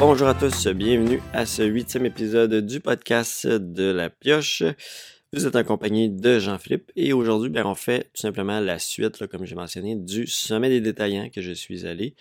Bonjour 0.00 0.28
à 0.28 0.34
tous, 0.34 0.68
bienvenue 0.68 1.20
à 1.32 1.44
ce 1.44 1.62
huitième 1.62 2.06
épisode 2.06 2.64
du 2.64 2.78
podcast 2.78 3.48
de 3.48 3.90
la 3.90 4.10
pioche. 4.10 4.62
Vous 5.32 5.44
êtes 5.44 5.56
accompagné 5.56 6.08
de 6.08 6.38
Jean-Philippe 6.38 6.92
et 6.94 7.12
aujourd'hui, 7.12 7.50
ben, 7.50 7.66
on 7.66 7.74
fait 7.74 8.04
tout 8.14 8.20
simplement 8.22 8.60
la 8.60 8.78
suite, 8.78 9.26
comme 9.26 9.44
j'ai 9.44 9.56
mentionné, 9.56 9.96
du 9.96 10.28
sommet 10.28 10.68
des 10.68 10.80
détaillants 10.80 11.30
que 11.30 11.42
je 11.42 11.50
suis 11.50 11.84
allé 11.84 12.14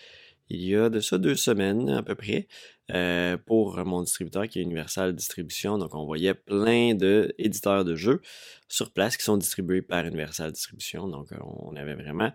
il 0.50 0.64
y 0.64 0.76
a 0.76 0.90
de 0.90 1.00
ça 1.00 1.18
deux 1.18 1.36
semaines 1.36 1.90
à 1.90 2.04
peu 2.04 2.16
près 2.16 2.48
euh, 2.92 3.38
pour 3.38 3.78
mon 3.86 4.02
distributeur 4.02 4.48
qui 4.48 4.60
est 4.60 4.62
Universal 4.62 5.14
Distribution. 5.14 5.78
Donc 5.78 5.94
on 5.94 6.06
voyait 6.06 6.34
plein 6.34 6.94
d'éditeurs 6.94 7.84
de 7.84 7.96
jeux 7.96 8.22
sur 8.70 8.92
place 8.92 9.18
qui 9.18 9.24
sont 9.24 9.38
distribués 9.38 9.82
par 9.82 10.06
Universal 10.06 10.52
Distribution. 10.52 11.08
Donc 11.08 11.28
on 11.42 11.76
avait 11.76 11.96
vraiment 11.96 12.32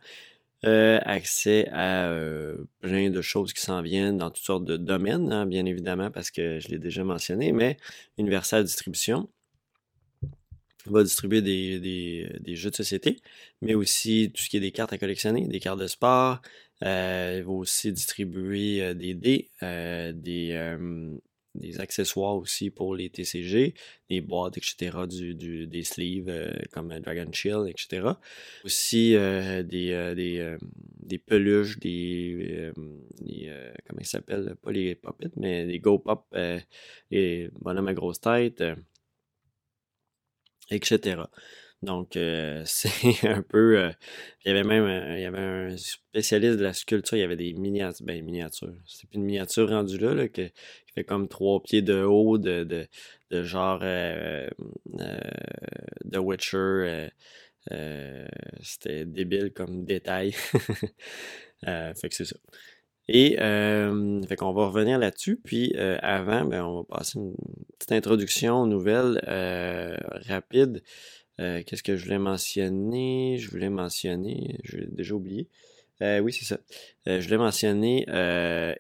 euh, 0.65 1.01
accès 1.05 1.69
à 1.71 2.09
euh, 2.09 2.57
plein 2.81 3.11
de 3.11 3.21
choses 3.23 3.53
qui 3.53 3.63
s'en 3.63 3.83
viennent 3.83 4.19
dans 4.19 4.31
toutes 4.31 4.45
sortes 4.45 4.65
de 4.65 4.77
domaines, 4.77 5.33
hein, 5.33 5.47
bien 5.47 5.67
évidemment, 5.67 6.11
parce 6.11 6.31
que 6.31 6.61
je 6.61 6.69
l'ai 6.69 6.79
déjà 6.79 7.05
mentionné, 7.05 7.53
mais 7.53 7.77
Universal 8.19 8.65
Distribution, 8.65 9.29
va 10.87 11.03
distribuer 11.03 11.43
des, 11.43 11.79
des, 11.79 12.29
des, 12.41 12.57
jeux 12.57 12.71
de 12.71 12.77
société, 12.77 13.21
mais 13.61 13.75
aussi 13.75 14.33
tout 14.35 14.43
ce 14.43 14.49
qui 14.49 14.57
est 14.57 14.61
des 14.61 14.73
cartes 14.73 14.93
à 14.93 14.99
collectionner, 14.99 15.47
des 15.47 15.61
cartes 15.61 15.79
de 15.79 15.87
sport. 15.87 16.41
Euh, 16.83 17.37
il 17.39 17.45
va 17.45 17.53
aussi 17.53 17.93
distribuer 17.93 18.83
euh, 18.83 18.95
des 18.95 19.15
dés, 19.15 19.51
euh, 19.63 20.13
des, 20.13 20.51
euh, 20.53 21.17
des 21.55 21.81
accessoires 21.81 22.37
aussi 22.37 22.71
pour 22.71 22.95
les 22.95 23.11
TCG, 23.11 23.75
des 24.09 24.21
boîtes, 24.21 24.57
etc., 24.59 24.99
du, 25.09 25.35
du 25.35 25.67
des 25.67 25.83
sleeves 25.83 26.29
euh, 26.29 26.53
comme 26.73 26.99
Dragon 27.01 27.31
Shield, 27.33 27.69
etc. 27.69 28.09
Aussi 28.65 29.13
des, 29.13 29.65
des, 29.65 30.57
des 31.01 31.19
peluches, 31.19 31.79
des, 31.79 32.73
des 33.21 33.53
comment 33.87 34.01
ils 34.01 34.07
s'appellent, 34.07 34.57
pas 34.63 34.73
les 34.73 34.95
puppets, 34.95 35.31
mais 35.37 35.67
des 35.67 35.79
Go 35.79 35.99
Pop, 35.99 36.35
les 37.11 37.51
bonhommes 37.61 37.89
à 37.89 37.95
grosse 37.95 38.21
tête 38.21 38.63
etc. 40.71 41.23
Donc, 41.83 42.17
euh, 42.17 42.63
c'est 42.67 43.27
un 43.29 43.43
peu. 43.43 43.79
Euh, 43.79 43.91
il 44.45 44.49
y 44.49 44.51
avait 44.51 44.65
même 44.65 45.17
il 45.17 45.23
y 45.23 45.25
avait 45.25 45.39
un 45.39 45.77
spécialiste 45.77 46.59
de 46.59 46.65
la 46.65 46.73
sculpture, 46.73 47.17
il 47.17 47.21
y 47.21 47.25
avait 47.25 47.37
des 47.37 47.53
miniatures. 47.55 48.05
Ben, 48.07 48.25
miniatures. 48.25 48.75
C'est 48.87 49.13
une 49.15 49.25
miniature 49.25 49.69
rendue 49.69 49.99
là, 49.99 50.15
là 50.15 50.29
qui 50.29 50.51
fait 50.95 51.05
comme 51.05 51.29
trois 51.29 51.63
pieds 51.63 51.83
de 51.83 52.03
haut, 52.03 52.39
de, 52.39 52.65
de, 52.65 52.87
de 53.31 53.43
genre 53.43 53.81
euh, 53.83 54.49
de 56.05 56.19
Witcher. 56.19 57.09
C'était 58.63 59.05
débile 59.05 59.53
comme 59.53 59.85
détail. 59.85 60.33
fait 61.63 62.09
que 62.09 62.15
c'est 62.15 62.25
ça. 62.25 62.37
Et 63.09 63.37
euh, 63.41 64.23
fait 64.23 64.37
qu'on 64.37 64.53
va 64.53 64.67
revenir 64.67 64.99
là-dessus. 64.99 65.37
Puis 65.37 65.73
euh, 65.77 65.99
avant, 66.03 66.45
ben, 66.45 66.63
on 66.65 66.77
va 66.79 66.99
passer 66.99 67.19
une 67.19 67.35
petite 67.79 67.93
introduction 67.93 68.67
nouvelle 68.67 69.21
euh, 69.29 69.97
rapide. 70.29 70.83
Euh, 71.41 71.63
qu'est-ce 71.65 71.83
que 71.83 71.97
je 71.97 72.05
voulais 72.05 72.19
mentionner? 72.19 73.39
Je 73.39 73.51
voulais 73.51 73.71
mentionner, 73.71 74.59
j'ai 74.65 74.87
déjà 74.87 75.15
oublié. 75.15 75.49
oui, 76.01 76.33
c'est 76.33 76.45
ça. 76.45 76.59
je 77.07 77.23
voulais 77.23 77.39
mentionner 77.39 78.07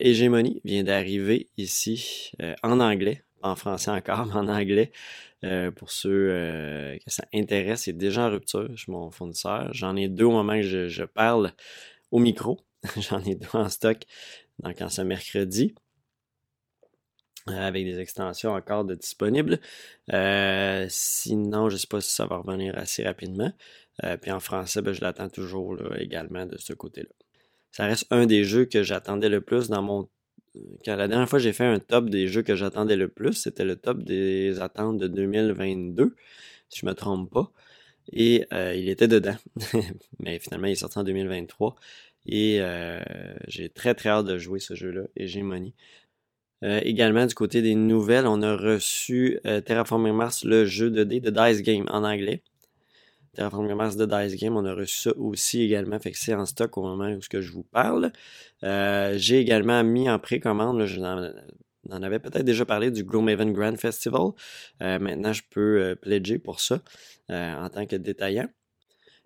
Hégémonie 0.00 0.60
vient 0.64 0.82
d'arriver 0.82 1.48
ici 1.56 2.32
en 2.62 2.80
anglais, 2.80 3.22
en 3.42 3.54
français 3.54 3.90
encore, 3.90 4.26
mais 4.26 4.34
en 4.34 4.48
anglais. 4.48 4.90
pour 5.76 5.90
ceux 5.90 6.98
que 7.04 7.10
ça 7.10 7.24
intéresse, 7.32 7.82
c'est 7.82 7.96
déjà 7.96 8.26
en 8.26 8.30
rupture. 8.30 8.68
Je 8.76 8.90
mon 8.90 9.10
fournisseur. 9.10 9.68
J'en 9.72 9.94
ai 9.96 10.08
deux 10.08 10.24
au 10.24 10.32
moment 10.32 10.54
que 10.54 10.62
je, 10.62 10.88
je 10.88 11.04
parle 11.04 11.52
au 12.10 12.18
micro. 12.18 12.60
J'en 13.00 13.22
ai 13.22 13.36
deux 13.36 13.46
en 13.52 13.68
stock 13.68 13.98
donc 14.62 14.80
en 14.80 14.88
ce 14.88 15.02
mercredi. 15.02 15.74
Euh, 17.48 17.58
avec 17.58 17.84
des 17.84 17.98
extensions 17.98 18.52
encore 18.52 18.84
de 18.84 18.94
disponibles. 18.94 19.58
Euh, 20.12 20.86
sinon, 20.88 21.68
je 21.68 21.74
ne 21.74 21.78
sais 21.78 21.88
pas 21.88 22.00
si 22.00 22.10
ça 22.10 22.24
va 22.24 22.36
revenir 22.36 22.78
assez 22.78 23.02
rapidement. 23.02 23.52
Euh, 24.04 24.16
puis 24.16 24.30
en 24.30 24.38
français, 24.38 24.80
ben, 24.80 24.92
je 24.92 25.00
l'attends 25.00 25.28
toujours 25.28 25.76
également 25.98 26.46
de 26.46 26.56
ce 26.56 26.72
côté-là. 26.72 27.08
Ça 27.72 27.86
reste 27.86 28.06
un 28.10 28.26
des 28.26 28.44
jeux 28.44 28.64
que 28.64 28.84
j'attendais 28.84 29.28
le 29.28 29.40
plus 29.40 29.68
dans 29.68 29.82
mon. 29.82 30.08
Quand 30.84 30.94
la 30.96 31.08
dernière 31.08 31.28
fois 31.28 31.38
j'ai 31.38 31.54
fait 31.54 31.64
un 31.64 31.78
top 31.78 32.10
des 32.10 32.28
jeux 32.28 32.42
que 32.42 32.54
j'attendais 32.54 32.96
le 32.96 33.08
plus, 33.08 33.32
c'était 33.32 33.64
le 33.64 33.74
top 33.76 34.02
des 34.04 34.60
attentes 34.60 34.98
de 34.98 35.08
2022, 35.08 36.14
si 36.68 36.80
je 36.80 36.86
me 36.86 36.94
trompe 36.94 37.32
pas. 37.32 37.50
Et 38.12 38.44
il 38.52 38.88
était 38.88 39.08
dedans. 39.08 39.36
Mais 40.20 40.38
finalement, 40.38 40.66
il 40.66 40.72
est 40.72 40.76
sorti 40.76 40.98
en 40.98 41.04
2023. 41.04 41.76
Et 42.26 42.58
euh, 42.60 43.02
j'ai 43.48 43.68
très 43.68 43.94
très 43.94 44.10
hâte 44.10 44.26
de 44.26 44.38
jouer 44.38 44.60
ce 44.60 44.74
jeu-là, 44.74 45.02
Hégémonie. 45.16 45.74
Euh, 46.62 46.80
également, 46.84 47.26
du 47.26 47.34
côté 47.34 47.60
des 47.60 47.74
nouvelles, 47.74 48.26
on 48.26 48.40
a 48.42 48.56
reçu 48.56 49.38
euh, 49.46 49.60
Terraforming 49.60 50.14
Mars, 50.14 50.44
le 50.44 50.64
jeu 50.64 50.90
de 50.90 51.02
dés 51.02 51.20
de 51.20 51.30
Dice 51.30 51.62
Game 51.62 51.86
en 51.88 52.04
anglais. 52.04 52.42
Terraforming 53.34 53.74
Mars 53.74 53.96
de 53.96 54.06
Dice 54.06 54.36
Game, 54.36 54.56
on 54.56 54.64
a 54.64 54.74
reçu 54.74 55.08
ça 55.08 55.16
aussi 55.16 55.62
également, 55.62 55.98
fait 55.98 56.12
que 56.12 56.18
c'est 56.18 56.34
en 56.34 56.46
stock 56.46 56.76
au 56.78 56.82
moment 56.82 57.08
où 57.10 57.20
je 57.20 57.50
vous 57.50 57.64
parle. 57.64 58.12
Euh, 58.62 59.14
j'ai 59.16 59.40
également 59.40 59.82
mis 59.82 60.08
en 60.08 60.18
précommande, 60.18 60.84
je 60.86 61.00
n'en 61.00 62.02
avais 62.02 62.20
peut-être 62.20 62.44
déjà 62.44 62.64
parlé 62.64 62.90
du 62.90 63.02
Gloomhaven 63.02 63.52
Grand 63.52 63.76
Festival. 63.76 64.30
maintenant, 64.80 65.32
je 65.32 65.42
peux 65.50 65.96
pledger 66.00 66.38
pour 66.38 66.60
ça 66.60 66.80
en 67.28 67.68
tant 67.70 67.86
que 67.86 67.96
détaillant. 67.96 68.48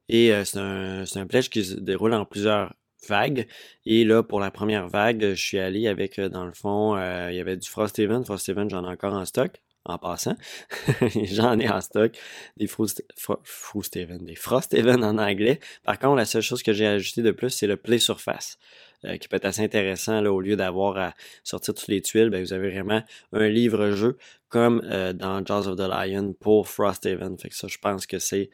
Et 0.09 0.33
c'est 0.45 0.59
un, 0.59 1.03
un 1.03 1.27
pledge 1.27 1.51
qui 1.51 1.65
se 1.65 1.75
déroule 1.75 2.15
en 2.15 2.25
plusieurs 2.25 2.73
vague. 3.09 3.47
Et 3.85 4.05
là, 4.05 4.23
pour 4.23 4.41
la 4.41 4.51
première 4.51 4.89
vague, 4.89 5.31
je 5.35 5.43
suis 5.43 5.59
allé 5.59 5.89
avec, 5.89 6.19
euh, 6.19 6.29
dans 6.29 6.45
le 6.45 6.53
fond, 6.53 6.97
euh, 6.97 7.29
il 7.31 7.37
y 7.37 7.41
avait 7.41 7.57
du 7.57 7.69
Frosthaven. 7.69 8.25
Frosthaven, 8.25 8.69
j'en 8.71 8.85
ai 8.85 8.89
encore 8.89 9.15
en 9.15 9.25
stock, 9.25 9.53
en 9.85 9.99
passant. 9.99 10.37
j'en 11.33 11.59
ai 11.59 11.69
en 11.69 11.81
stock 11.81 12.13
des 12.57 12.67
Frosthaven, 12.67 14.25
des 14.25 14.35
Frosthaven 14.35 15.05
en 15.05 15.19
anglais. 15.19 15.61
Par 15.85 15.99
contre, 15.99 16.17
la 16.17 16.25
seule 16.25 16.43
chose 16.43 16.63
que 16.63 16.73
j'ai 16.73 16.87
ajouté 16.87 17.23
de 17.23 17.31
plus, 17.31 17.51
c'est 17.51 17.67
le 17.67 17.77
Play 17.77 17.99
Surface. 17.99 18.59
Euh, 19.05 19.19
qui 19.19 19.29
peut 19.29 19.37
être 19.37 19.45
assez 19.45 19.63
intéressant 19.63 20.23
là, 20.23 20.33
au 20.33 20.41
lieu 20.41 20.57
d'avoir 20.57 20.97
à 20.97 21.15
sortir 21.45 21.75
toutes 21.75 21.89
les 21.89 22.01
tuiles, 22.01 22.31
ben, 22.31 22.43
vous 22.43 22.55
avez 22.55 22.71
vraiment 22.71 23.03
un 23.35 23.47
livre-jeu 23.47 24.17
comme 24.49 24.81
dans 25.15 25.45
Jaws 25.45 25.69
of 25.69 25.77
the 25.77 25.87
Lion 25.87 26.33
pour 26.33 26.67
Frosthaven. 26.67 27.37
Fait 27.39 27.51
que 27.51 27.55
ça, 27.55 27.69
je 27.69 27.77
pense 27.77 28.07
que 28.07 28.19
c'est 28.19 28.49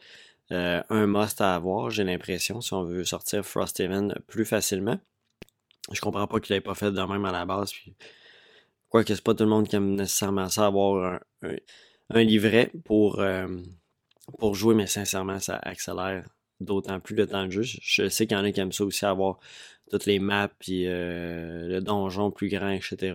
euh, 0.51 0.81
un 0.89 1.07
must 1.07 1.41
à 1.41 1.55
avoir, 1.55 1.89
j'ai 1.89 2.03
l'impression, 2.03 2.61
si 2.61 2.73
on 2.73 2.83
veut 2.83 3.05
sortir 3.05 3.45
Frosthaven 3.45 4.15
plus 4.27 4.45
facilement. 4.45 4.99
Je 5.91 5.99
comprends 6.01 6.27
pas 6.27 6.39
qu'il 6.39 6.55
n'ait 6.55 6.61
pas 6.61 6.75
fait 6.75 6.91
de 6.91 7.01
même 7.01 7.25
à 7.25 7.31
la 7.31 7.45
base. 7.45 7.71
Puis, 7.71 7.95
que 8.91 9.15
c'est 9.15 9.23
pas 9.23 9.33
tout 9.33 9.43
le 9.43 9.49
monde 9.49 9.67
qui 9.67 9.75
aime 9.75 9.95
nécessairement 9.95 10.49
ça, 10.49 10.67
avoir 10.67 11.19
un, 11.41 12.23
livret 12.23 12.71
pour, 12.85 13.19
euh, 13.19 13.47
pour 14.37 14.53
jouer, 14.53 14.75
mais 14.75 14.85
sincèrement, 14.85 15.39
ça 15.39 15.57
accélère 15.57 16.27
d'autant 16.59 16.99
plus 16.99 17.15
le 17.15 17.25
temps 17.25 17.45
de 17.45 17.51
jeu. 17.51 17.63
Je 17.63 18.07
sais 18.07 18.27
qu'il 18.27 18.37
y 18.37 18.39
en 18.39 18.43
a 18.43 18.51
qui 18.51 18.59
aiment 18.59 18.71
ça 18.71 18.85
aussi, 18.85 19.05
avoir 19.05 19.39
toutes 19.89 20.05
les 20.05 20.19
maps, 20.19 20.49
puis 20.59 20.87
euh, 20.87 21.67
le 21.67 21.81
donjon 21.81 22.31
plus 22.31 22.49
grand, 22.49 22.69
etc. 22.69 23.13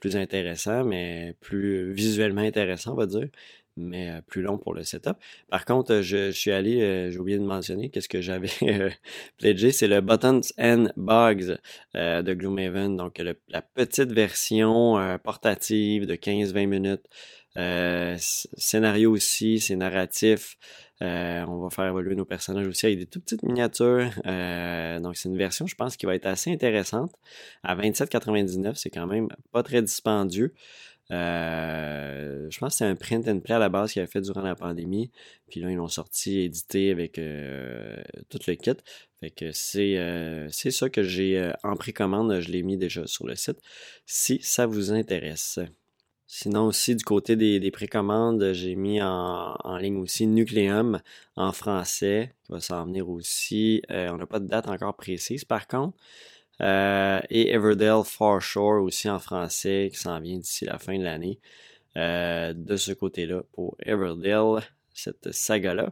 Plus 0.00 0.16
intéressant, 0.16 0.84
mais 0.84 1.36
plus 1.40 1.92
visuellement 1.92 2.40
intéressant, 2.42 2.92
on 2.92 2.96
va 2.96 3.06
dire 3.06 3.28
mais 3.76 4.10
euh, 4.10 4.20
plus 4.26 4.42
long 4.42 4.58
pour 4.58 4.74
le 4.74 4.82
setup. 4.82 5.16
Par 5.48 5.64
contre, 5.64 5.94
euh, 5.94 6.02
je, 6.02 6.30
suis 6.30 6.50
allé, 6.50 6.80
euh, 6.80 7.10
j'ai 7.10 7.18
oublié 7.18 7.38
de 7.38 7.44
mentionner, 7.44 7.90
qu'est-ce 7.90 8.08
que 8.08 8.20
j'avais 8.20 8.50
pledgé, 9.38 9.72
c'est 9.72 9.88
le 9.88 10.00
Buttons 10.00 10.40
and 10.58 10.88
Bugs 10.96 11.56
de 11.94 12.34
Gloomhaven, 12.34 12.96
donc 12.96 13.20
la 13.48 13.62
petite 13.62 14.12
version 14.12 15.18
portative 15.22 16.06
de 16.06 16.14
15-20 16.14 16.66
minutes. 16.66 18.18
scénario 18.56 19.12
aussi, 19.12 19.60
c'est 19.60 19.76
narratif. 19.76 20.56
on 21.00 21.58
va 21.62 21.70
faire 21.70 21.86
évoluer 21.86 22.14
nos 22.14 22.24
personnages 22.24 22.66
aussi 22.66 22.86
avec 22.86 22.98
des 22.98 23.06
toutes 23.06 23.24
petites 23.24 23.42
miniatures. 23.42 24.10
donc 24.24 25.16
c'est 25.16 25.28
une 25.28 25.38
version, 25.38 25.66
je 25.66 25.74
pense, 25.74 25.96
qui 25.96 26.06
va 26.06 26.14
être 26.14 26.26
assez 26.26 26.52
intéressante. 26.52 27.12
À 27.62 27.76
27,99, 27.76 28.74
c'est 28.74 28.90
quand 28.90 29.06
même 29.06 29.28
pas 29.52 29.62
très 29.62 29.82
dispendieux. 29.82 30.54
Euh, 31.10 32.46
je 32.50 32.58
pense 32.58 32.74
que 32.74 32.78
c'est 32.78 32.84
un 32.84 32.94
print 32.94 33.26
and 33.28 33.40
play 33.40 33.54
à 33.54 33.58
la 33.58 33.68
base 33.68 33.92
qu'il 33.92 34.00
avait 34.00 34.10
fait 34.10 34.20
durant 34.20 34.42
la 34.42 34.54
pandémie. 34.54 35.10
Puis 35.48 35.60
là, 35.60 35.70
ils 35.70 35.76
l'ont 35.76 35.88
sorti, 35.88 36.40
édité 36.40 36.90
avec 36.90 37.18
euh, 37.18 37.96
tout 38.28 38.38
le 38.46 38.54
kit. 38.54 38.72
Fait 39.20 39.30
que 39.30 39.52
c'est 39.52 39.98
euh, 39.98 40.48
c'est 40.50 40.70
ça 40.70 40.88
que 40.88 41.02
j'ai 41.02 41.52
en 41.64 41.76
précommande. 41.76 42.40
Je 42.40 42.50
l'ai 42.50 42.62
mis 42.62 42.76
déjà 42.76 43.06
sur 43.06 43.26
le 43.26 43.34
site. 43.34 43.58
Si 44.06 44.38
ça 44.42 44.66
vous 44.66 44.92
intéresse. 44.92 45.58
Sinon 46.26 46.66
aussi 46.66 46.94
du 46.94 47.04
côté 47.04 47.34
des, 47.34 47.58
des 47.58 47.72
précommandes, 47.72 48.52
j'ai 48.52 48.76
mis 48.76 49.02
en, 49.02 49.56
en, 49.64 49.76
ligne 49.78 49.96
aussi 49.96 50.28
Nucleum 50.28 51.00
en 51.34 51.50
français, 51.50 52.36
qui 52.44 52.52
va 52.52 52.60
s'en 52.60 52.86
venir 52.86 53.08
aussi. 53.08 53.82
on 53.88 54.16
n'a 54.16 54.26
pas 54.26 54.38
de 54.38 54.46
date 54.46 54.68
encore 54.68 54.94
précise 54.96 55.44
par 55.44 55.66
contre. 55.66 55.96
Euh, 56.60 57.20
et 57.30 57.52
Everdale 57.52 58.04
Far 58.04 58.40
Shore 58.40 58.82
aussi 58.82 59.08
en 59.08 59.18
français 59.18 59.88
qui 59.92 59.98
s'en 59.98 60.20
vient 60.20 60.38
d'ici 60.38 60.64
la 60.64 60.78
fin 60.78 60.98
de 60.98 61.04
l'année. 61.04 61.40
Euh, 61.96 62.52
de 62.54 62.76
ce 62.76 62.92
côté-là 62.92 63.42
pour 63.52 63.76
Everdale, 63.80 64.62
cette 64.94 65.32
saga-là. 65.32 65.90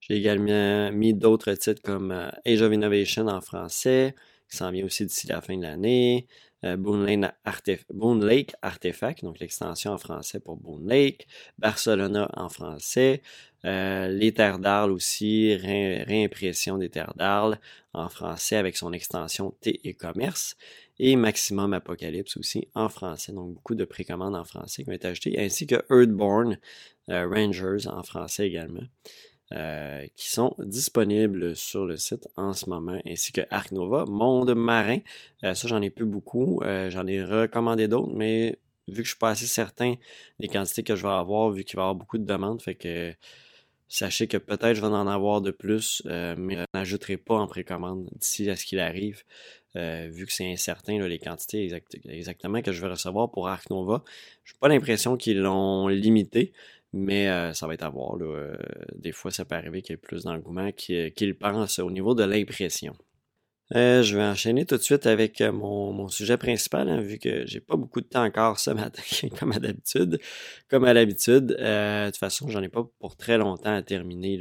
J'ai 0.00 0.14
également 0.14 0.92
mis 0.92 1.14
d'autres 1.14 1.52
titres 1.54 1.82
comme 1.82 2.12
euh, 2.12 2.30
Age 2.44 2.62
of 2.62 2.72
Innovation 2.72 3.26
en 3.26 3.40
français, 3.40 4.14
qui 4.50 4.56
s'en 4.56 4.70
vient 4.70 4.84
aussi 4.84 5.04
d'ici 5.04 5.26
la 5.26 5.40
fin 5.40 5.56
de 5.56 5.62
l'année. 5.62 6.26
Euh, 6.64 6.76
Boone, 6.76 7.04
Lake 8.24 8.54
Artefact, 8.62 9.22
donc 9.22 9.38
l'extension 9.38 9.92
en 9.92 9.98
français 9.98 10.40
pour 10.40 10.56
Boone 10.56 10.88
Lake. 10.88 11.26
Barcelona 11.58 12.30
en 12.34 12.48
français. 12.48 13.22
Euh, 13.64 14.08
les 14.08 14.32
terres 14.32 14.58
d'Arles 14.58 14.92
aussi, 14.92 15.54
réimpression 15.56 16.78
des 16.78 16.88
terres 16.88 17.14
d'Arles 17.16 17.58
en 17.92 18.08
français 18.08 18.56
avec 18.56 18.76
son 18.76 18.92
extension 18.92 19.54
T 19.60 19.80
et 19.86 19.94
commerce. 19.94 20.56
Et 20.98 21.14
Maximum 21.16 21.74
Apocalypse 21.74 22.36
aussi 22.38 22.68
en 22.74 22.88
français, 22.88 23.32
donc 23.32 23.52
beaucoup 23.52 23.74
de 23.74 23.84
précommandes 23.84 24.34
en 24.34 24.44
français 24.44 24.82
qui 24.82 24.88
ont 24.88 24.94
été 24.94 25.08
achetées, 25.08 25.38
ainsi 25.38 25.66
que 25.66 25.74
Earthborn 25.90 26.58
Rangers 27.08 27.86
en 27.86 28.02
français 28.02 28.46
également. 28.46 28.82
Euh, 29.52 30.04
qui 30.16 30.28
sont 30.28 30.56
disponibles 30.58 31.54
sur 31.54 31.86
le 31.86 31.96
site 31.96 32.26
en 32.36 32.52
ce 32.52 32.68
moment, 32.68 32.98
ainsi 33.06 33.30
que 33.30 33.42
Arc 33.50 33.70
Nova, 33.70 34.04
Monde 34.04 34.52
Marin. 34.56 34.98
Euh, 35.44 35.54
ça, 35.54 35.68
j'en 35.68 35.80
ai 35.82 35.90
plus 35.90 36.04
beaucoup. 36.04 36.60
Euh, 36.64 36.90
j'en 36.90 37.06
ai 37.06 37.22
recommandé 37.22 37.86
d'autres, 37.86 38.12
mais 38.12 38.58
vu 38.88 38.96
que 38.96 39.04
je 39.04 39.10
suis 39.10 39.18
pas 39.18 39.30
assez 39.30 39.46
certain 39.46 39.94
des 40.40 40.48
quantités 40.48 40.82
que 40.82 40.96
je 40.96 41.02
vais 41.02 41.12
avoir, 41.12 41.50
vu 41.50 41.62
qu'il 41.62 41.76
va 41.76 41.82
y 41.82 41.84
avoir 41.84 41.94
beaucoup 41.94 42.18
de 42.18 42.24
demandes, 42.24 42.60
fait 42.60 42.74
que 42.74 43.14
sachez 43.88 44.26
que 44.26 44.36
peut-être 44.36 44.74
je 44.74 44.80
vais 44.80 44.88
en 44.88 45.06
avoir 45.06 45.40
de 45.40 45.52
plus, 45.52 46.02
mais 46.06 46.56
je 46.56 46.64
n'ajouterai 46.74 47.16
pas 47.16 47.36
en 47.36 47.46
précommande 47.46 48.08
d'ici 48.16 48.50
à 48.50 48.56
ce 48.56 48.64
qu'il 48.64 48.80
arrive. 48.80 49.22
vu 49.76 50.26
que 50.26 50.32
c'est 50.32 50.50
incertain 50.50 50.98
les 51.06 51.18
quantités 51.20 51.70
exactement 52.08 52.62
que 52.62 52.72
je 52.72 52.80
vais 52.80 52.88
recevoir 52.88 53.30
pour 53.30 53.48
Arc 53.48 53.70
Nova. 53.70 54.02
Je 54.44 54.54
n'ai 54.54 54.58
pas 54.58 54.68
l'impression 54.68 55.16
qu'ils 55.16 55.40
l'ont 55.40 55.86
limité. 55.88 56.52
Mais 56.96 57.28
euh, 57.28 57.52
ça 57.52 57.66
va 57.66 57.74
être 57.74 57.82
à 57.82 57.90
voir. 57.90 58.16
Euh, 58.22 58.56
des 58.94 59.12
fois, 59.12 59.30
ça 59.30 59.44
peut 59.44 59.54
arriver 59.54 59.82
qu'il 59.82 59.92
y 59.92 59.94
ait 59.94 59.98
plus 59.98 60.24
d'engouement 60.24 60.72
qu'il 60.72 61.36
pense 61.38 61.78
au 61.78 61.90
niveau 61.90 62.14
de 62.14 62.24
l'impression. 62.24 62.96
Euh, 63.74 64.02
je 64.02 64.16
vais 64.16 64.22
enchaîner 64.22 64.64
tout 64.64 64.76
de 64.76 64.82
suite 64.82 65.06
avec 65.06 65.42
mon, 65.42 66.08
sujet 66.08 66.38
principal, 66.38 66.88
hein, 66.88 67.00
vu 67.02 67.18
que 67.18 67.44
j'ai 67.46 67.60
pas 67.60 67.76
beaucoup 67.76 68.00
de 68.00 68.06
temps 68.06 68.24
encore 68.24 68.58
ce 68.58 68.70
matin, 68.82 69.02
comme 69.38 69.52
à 69.52 69.58
d'habitude. 69.58 70.20
Comme 70.70 70.84
à 70.84 70.94
l'habitude, 70.94 71.48
de 71.48 72.06
toute 72.06 72.16
façon, 72.16 72.48
j'en 72.48 72.62
ai 72.62 72.70
pas 72.70 72.88
pour 72.98 73.16
très 73.16 73.36
longtemps 73.36 73.74
à 73.74 73.82
terminer 73.82 74.40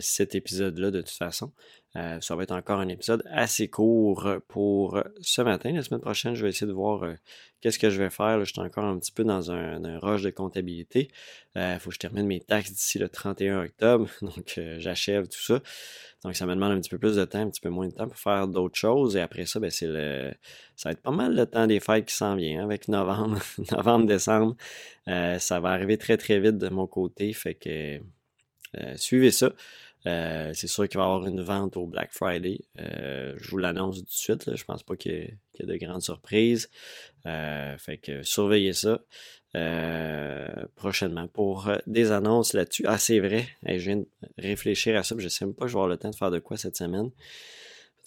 cet 0.00 0.36
épisode-là, 0.36 0.92
de 0.92 1.00
toute 1.00 1.10
façon. 1.10 1.50
Euh, 1.96 2.20
ça 2.20 2.36
va 2.36 2.44
être 2.44 2.52
encore 2.52 2.78
un 2.78 2.88
épisode 2.88 3.24
assez 3.30 3.68
court 3.68 4.28
pour 4.46 5.02
ce 5.20 5.42
matin. 5.42 5.72
La 5.72 5.82
semaine 5.82 6.00
prochaine, 6.00 6.34
je 6.34 6.42
vais 6.44 6.50
essayer 6.50 6.68
de 6.68 6.72
voir 6.72 7.02
euh, 7.02 7.14
qu'est-ce 7.60 7.80
que 7.80 7.90
je 7.90 8.00
vais 8.00 8.10
faire. 8.10 8.38
je 8.44 8.52
suis 8.52 8.60
encore 8.60 8.84
un 8.84 8.96
petit 8.98 9.10
peu 9.10 9.24
dans 9.24 9.50
un, 9.50 9.84
un 9.84 9.98
rush 9.98 10.22
de 10.22 10.30
comptabilité. 10.30 11.10
Il 11.56 11.60
euh, 11.60 11.78
faut 11.80 11.90
que 11.90 11.94
je 11.94 11.98
termine 11.98 12.26
mes 12.26 12.40
taxes 12.40 12.70
d'ici 12.70 13.00
le 13.00 13.08
31 13.08 13.64
octobre. 13.64 14.08
Donc, 14.22 14.60
j'achève 14.78 15.26
tout 15.26 15.40
ça. 15.40 15.60
Donc, 16.22 16.36
ça 16.36 16.46
me 16.46 16.54
demande 16.54 16.72
un 16.72 16.80
petit 16.80 16.90
peu 16.90 16.98
plus 16.98 17.16
de 17.16 17.24
temps, 17.24 17.40
un 17.40 17.50
petit 17.50 17.60
peu 17.60 17.70
moins 17.70 17.88
de 17.88 17.94
temps 17.94 18.06
pour 18.06 18.18
faire 18.18 18.46
d'autres 18.46 18.78
choses. 18.78 19.16
Et 19.16 19.20
après 19.20 19.46
ça, 19.46 19.58
ben, 19.58 19.70
c'est. 19.70 19.88
Ça 20.76 20.88
va 20.88 20.92
être 20.92 21.02
pas 21.02 21.10
mal 21.10 21.34
le 21.34 21.44
temps 21.44 21.66
des 21.66 21.80
fêtes 21.80 22.06
qui 22.06 22.14
s'en 22.14 22.36
vient, 22.36 22.60
hein, 22.60 22.64
avec 22.64 22.88
novembre, 22.88 23.38
novembre, 23.72 24.06
décembre. 24.06 24.56
ça 25.06 25.60
va 25.60 25.70
arriver 25.70 25.98
très 25.98 26.16
très 26.16 26.38
vite 26.38 26.56
de 26.56 26.68
mon 26.68 26.86
côté. 26.86 27.32
Fait 27.32 27.54
que 27.54 28.00
suivez 28.96 29.32
ça. 29.32 29.52
Euh, 30.06 30.52
c'est 30.54 30.66
sûr 30.66 30.88
qu'il 30.88 30.98
va 30.98 31.04
y 31.04 31.06
avoir 31.06 31.26
une 31.26 31.42
vente 31.42 31.76
au 31.76 31.86
Black 31.86 32.10
Friday. 32.12 32.60
Euh, 32.78 33.34
je 33.36 33.50
vous 33.50 33.58
l'annonce 33.58 33.98
tout 33.98 34.04
de 34.04 34.08
suite. 34.10 34.46
Là. 34.46 34.54
Je 34.54 34.64
pense 34.64 34.82
pas 34.82 34.96
qu'il 34.96 35.12
y, 35.12 35.62
ait 35.62 35.66
de 35.66 35.76
grandes 35.76 36.02
surprises. 36.02 36.70
Euh, 37.26 37.76
fait 37.78 37.98
que 37.98 38.22
surveillez 38.22 38.72
ça 38.72 39.00
prochainement 40.76 41.26
pour 41.26 41.68
des 41.88 42.12
annonces 42.12 42.52
là-dessus. 42.52 42.84
Ah, 42.86 42.98
c'est 42.98 43.18
vrai. 43.18 43.48
je 43.66 43.78
viens 43.78 43.96
de 43.96 44.06
réfléchir 44.38 44.96
à 44.96 45.02
ça. 45.02 45.16
Je 45.18 45.28
sais 45.28 45.44
même 45.44 45.54
pas 45.54 45.64
que 45.64 45.68
je 45.68 45.74
vais 45.74 45.80
avoir 45.80 45.88
le 45.88 45.96
temps 45.96 46.10
de 46.10 46.14
faire 46.14 46.30
de 46.30 46.38
quoi 46.38 46.56
cette 46.56 46.76
semaine. 46.76 47.10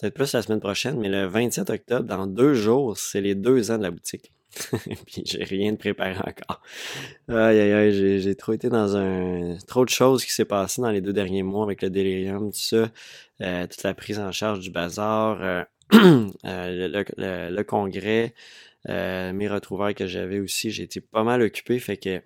Peut-être 0.00 0.14
plus 0.14 0.32
la 0.32 0.40
semaine 0.40 0.60
prochaine, 0.60 0.98
mais 0.98 1.10
le 1.10 1.26
27 1.26 1.68
octobre, 1.68 2.04
dans 2.04 2.26
deux 2.26 2.54
jours, 2.54 2.96
c'est 2.96 3.20
les 3.20 3.34
deux 3.34 3.70
ans 3.70 3.76
de 3.76 3.82
la 3.82 3.90
boutique. 3.90 4.32
puis 5.06 5.22
j'ai 5.24 5.44
rien 5.44 5.72
de 5.72 5.76
préparé 5.76 6.16
encore. 6.18 6.60
Aïe 7.28 7.58
aïe 7.58 7.72
aïe, 7.72 8.20
j'ai 8.20 8.34
trop 8.34 8.52
été 8.52 8.68
dans 8.68 8.96
un. 8.96 9.56
trop 9.66 9.84
de 9.84 9.90
choses 9.90 10.24
qui 10.24 10.32
s'est 10.32 10.44
passé 10.44 10.82
dans 10.82 10.90
les 10.90 11.00
deux 11.00 11.12
derniers 11.12 11.42
mois 11.42 11.64
avec 11.64 11.82
le 11.82 11.90
délirium, 11.90 12.50
tout 12.50 12.58
ça. 12.58 12.90
Euh, 13.40 13.66
toute 13.66 13.82
la 13.82 13.94
prise 13.94 14.18
en 14.18 14.30
charge 14.32 14.60
du 14.60 14.70
bazar, 14.70 15.42
euh, 15.42 15.64
euh, 15.92 16.28
le, 16.44 17.50
le, 17.50 17.62
congrès, 17.64 18.34
mes 18.86 19.48
retrouvailles 19.48 19.94
que 19.94 20.06
j'avais 20.06 20.38
aussi. 20.40 20.70
J'ai 20.70 20.84
été 20.84 21.00
pas 21.00 21.24
mal 21.24 21.42
occupé, 21.42 21.78
fait 21.78 21.96
que 21.96 22.22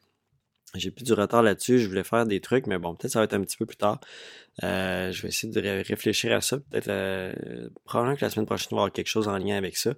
j'ai 0.74 0.90
plus 0.90 1.04
du 1.04 1.12
retard 1.12 1.42
là-dessus. 1.42 1.78
Je 1.78 1.88
voulais 1.88 2.04
faire 2.04 2.26
des 2.26 2.40
trucs, 2.40 2.66
mais 2.66 2.78
bon, 2.78 2.94
peut-être 2.94 3.12
ça 3.12 3.20
va 3.20 3.24
être 3.24 3.34
un 3.34 3.40
petit 3.40 3.56
peu 3.56 3.66
plus 3.66 3.76
tard. 3.76 4.00
Euh, 4.64 5.12
je 5.12 5.22
vais 5.22 5.28
essayer 5.28 5.52
de 5.52 5.60
réfléchir 5.60 6.34
à 6.34 6.40
ça. 6.40 6.58
Peut-être 6.58 6.88
euh, 6.88 7.32
probablement 7.84 8.16
que 8.16 8.24
la 8.24 8.30
semaine 8.30 8.46
prochaine, 8.46 8.68
on 8.72 8.76
va 8.76 8.82
avoir 8.82 8.92
quelque 8.92 9.06
chose 9.08 9.28
en 9.28 9.38
lien 9.38 9.56
avec 9.56 9.76
ça. 9.76 9.94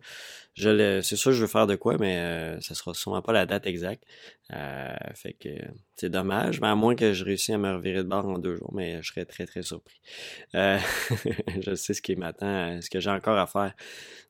Je 0.55 1.01
c'est 1.03 1.17
sûr, 1.17 1.33
je 1.33 1.41
veux 1.41 1.47
faire 1.49 1.67
de 1.67 1.77
quoi, 1.77 1.97
mais 1.99 2.19
euh, 2.19 2.61
ça 2.61 2.75
sera 2.75 2.93
sûrement 2.93 3.23
pas 3.23 3.33
la 3.33 3.47
date 3.47 3.67
exacte. 3.67 4.05
Euh, 4.53 4.95
fait 5.15 5.33
que 5.33 5.49
c'est 5.97 6.11
dommage, 6.11 6.61
mais 6.61 6.69
à 6.69 6.75
moins 6.75 6.95
que 6.95 7.13
je 7.15 7.25
réussisse 7.25 7.55
à 7.55 7.59
me 7.59 7.73
revirer 7.75 7.99
de 7.99 8.09
bord 8.09 8.27
en 8.27 8.39
deux 8.39 8.57
jours, 8.57 8.73
mais 8.75 9.03
je 9.03 9.13
serais 9.13 9.25
très 9.25 9.47
très 9.47 9.63
surpris. 9.63 10.01
je 10.55 11.75
sais 11.75 11.95
ce 11.95 12.03
qui 12.03 12.17
m'attend, 12.17 12.81
ce 12.83 12.91
que 12.91 13.01
j'ai 13.01 13.11
encore 13.11 13.39
à 13.39 13.47
faire 13.47 13.75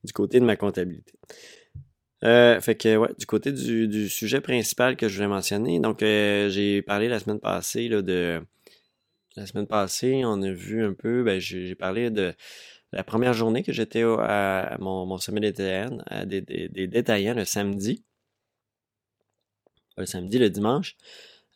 du 0.05 0.13
côté 0.13 0.41
de 0.41 0.45
ma 0.45 0.57
comptabilité. 0.57 1.13
Euh, 2.25 2.61
fait 2.61 2.75
que 2.77 2.97
ouais, 2.97 3.09
du 3.19 3.25
côté 3.25 3.51
du, 3.53 3.89
du, 3.89 4.09
sujet 4.11 4.43
principal 4.43 4.97
que 4.97 5.09
je 5.09 5.17
voulais 5.17 5.29
mentionner, 5.29 5.81
donc 5.81 6.03
euh, 6.03 6.51
j'ai 6.51 6.83
parlé 6.83 7.09
la 7.09 7.19
semaine 7.19 7.41
passée 7.41 7.89
là, 7.89 8.03
de 8.03 8.43
la 9.37 9.47
semaine 9.47 9.67
passée, 9.67 10.23
on 10.25 10.43
a 10.43 10.51
vu 10.51 10.85
un 10.85 10.93
peu, 10.93 11.23
ben, 11.25 11.41
j'ai 11.41 11.75
parlé 11.75 12.11
de 12.11 12.35
la 12.93 13.05
première 13.05 13.33
journée 13.33 13.63
que 13.63 13.73
j'étais 13.73 14.03
à, 14.03 14.77
mon, 14.81 15.07
mon 15.07 15.19
sommet 15.19 15.41
détaillant, 15.41 15.99
à 16.07 16.27
des, 16.27 16.43
des, 16.43 16.69
des, 16.69 16.89
détaillants 16.89 17.35
le 17.35 17.45
samedi. 17.45 18.05
Le 19.97 20.07
samedi, 20.07 20.39
le 20.39 20.51
dimanche. 20.51 20.97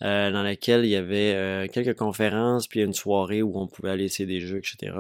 Euh, 0.03 0.31
dans 0.31 0.43
laquelle 0.43 0.85
il 0.85 0.91
y 0.91 0.97
avait 0.97 1.69
quelques 1.73 1.97
conférences, 1.97 2.69
puis 2.69 2.83
une 2.83 2.95
soirée 2.95 3.43
où 3.43 3.59
on 3.59 3.67
pouvait 3.67 3.91
aller 3.91 4.05
essayer 4.05 4.27
des 4.27 4.41
jeux, 4.41 4.59
etc. 4.59 4.93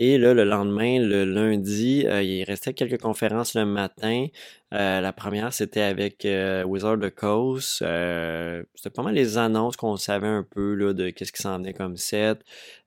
Et 0.00 0.16
là, 0.16 0.32
le 0.32 0.44
lendemain, 0.44 1.00
le 1.00 1.24
lundi, 1.24 2.04
euh, 2.06 2.22
il 2.22 2.44
restait 2.44 2.72
quelques 2.72 3.00
conférences 3.00 3.54
le 3.54 3.64
matin. 3.66 4.28
Euh, 4.72 5.00
la 5.00 5.12
première, 5.12 5.52
c'était 5.52 5.80
avec 5.80 6.24
euh, 6.24 6.62
Wizard 6.62 7.02
of 7.02 7.10
Coast. 7.16 7.78
c'était 7.78 8.94
pas 8.94 9.02
mal 9.02 9.14
les 9.14 9.38
annonces 9.38 9.76
qu'on 9.76 9.96
savait 9.96 10.28
un 10.28 10.44
peu 10.48 10.74
là, 10.74 10.92
de 10.92 11.10
qu'est-ce 11.10 11.32
qui 11.32 11.42
s'en 11.42 11.58
venait 11.58 11.72
comme 11.74 11.96
set 11.96 12.38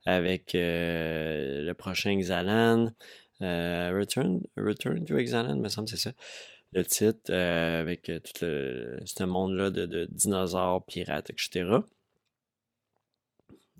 avec 0.06 0.52
le 0.54 1.72
prochain 1.74 2.16
Xalan. 2.18 2.92
Return, 3.40 4.40
Return 4.56 5.04
to 5.04 5.16
Xalan, 5.16 5.58
me 5.58 5.68
semble 5.68 5.88
c'est 5.88 5.98
ça 5.98 6.12
le 6.72 6.82
titre, 6.84 7.30
avec 7.30 8.04
tout 8.04 8.46
ce 9.04 9.24
monde-là 9.24 9.68
de, 9.68 9.84
de, 9.84 10.06
dinosaures, 10.10 10.82
pirates, 10.86 11.28
etc. 11.28 11.82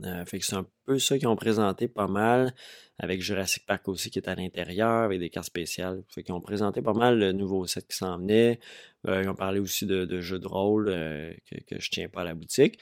Euh, 0.04 0.24
fait 0.24 0.38
que 0.38 0.46
c'est 0.46 0.56
un 0.56 0.66
peu 0.84 0.98
ça 0.98 1.18
qu'ils 1.18 1.28
ont 1.28 1.36
présenté 1.36 1.86
pas 1.86 2.08
mal, 2.08 2.54
avec 2.98 3.22
Jurassic 3.22 3.66
Park 3.66 3.88
aussi 3.88 4.10
qui 4.10 4.18
est 4.18 4.28
à 4.28 4.34
l'intérieur, 4.34 5.04
avec 5.04 5.20
des 5.20 5.30
cartes 5.30 5.46
spéciales. 5.46 6.02
Fait 6.08 6.22
qu'ils 6.22 6.34
ont 6.34 6.40
présenté 6.40 6.82
pas 6.82 6.94
mal 6.94 7.18
le 7.18 7.32
nouveau 7.32 7.66
set 7.66 7.86
qui 7.86 7.96
s'en 7.96 8.18
venait. 8.18 8.58
Euh, 9.06 9.22
ils 9.22 9.28
ont 9.28 9.34
parlé 9.34 9.60
aussi 9.60 9.86
de, 9.86 10.20
jeux 10.20 10.38
de 10.38 10.48
rôle 10.48 10.88
euh, 10.88 11.32
que, 11.68 11.78
je 11.78 11.90
tiens 11.90 12.08
pas 12.08 12.22
à 12.22 12.24
la 12.24 12.34
boutique. 12.34 12.78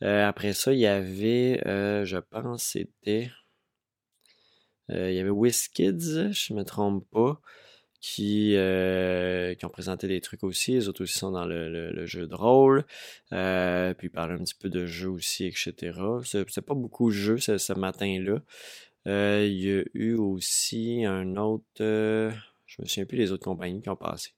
après 0.00 0.52
ça, 0.52 0.72
il 0.72 0.80
y 0.80 0.86
avait, 0.86 1.60
je 1.64 2.18
pense, 2.18 2.64
c'était. 2.64 3.30
il 4.88 5.14
y 5.14 5.18
avait 5.18 5.30
WizKids, 5.30 6.32
je 6.32 6.54
me 6.54 6.64
trompe 6.64 7.08
pas 7.10 7.40
qui, 8.04 8.54
euh, 8.54 9.54
qui 9.54 9.64
ont 9.64 9.70
présenté 9.70 10.06
des 10.06 10.20
trucs 10.20 10.44
aussi. 10.44 10.72
Les 10.72 10.88
autres 10.88 11.04
aussi 11.04 11.16
sont 11.16 11.30
dans 11.30 11.46
le, 11.46 12.04
jeu 12.04 12.26
de 12.26 12.34
rôle. 12.34 12.84
Euh, 13.32 13.94
puis 13.94 14.08
ils 14.08 14.10
parlent 14.10 14.32
un 14.32 14.44
petit 14.44 14.54
peu 14.54 14.68
de 14.68 14.84
jeu 14.84 15.08
aussi, 15.08 15.46
etc. 15.46 15.98
C'est 16.22 16.60
pas 16.60 16.74
beaucoup 16.74 17.08
de 17.08 17.14
jeux 17.14 17.38
ce, 17.38 17.72
matin-là. 17.72 18.42
Euh, 19.06 19.46
il 19.48 19.58
y 19.58 19.78
a 19.78 19.84
eu 19.94 20.16
aussi 20.16 21.06
un 21.06 21.36
autre. 21.36 21.64
je 21.78 22.82
me 22.82 22.86
souviens 22.86 23.06
plus 23.06 23.16
des 23.16 23.32
autres 23.32 23.44
compagnies 23.44 23.80
qui 23.80 23.88
ont 23.88 23.96
passé. 23.96 24.32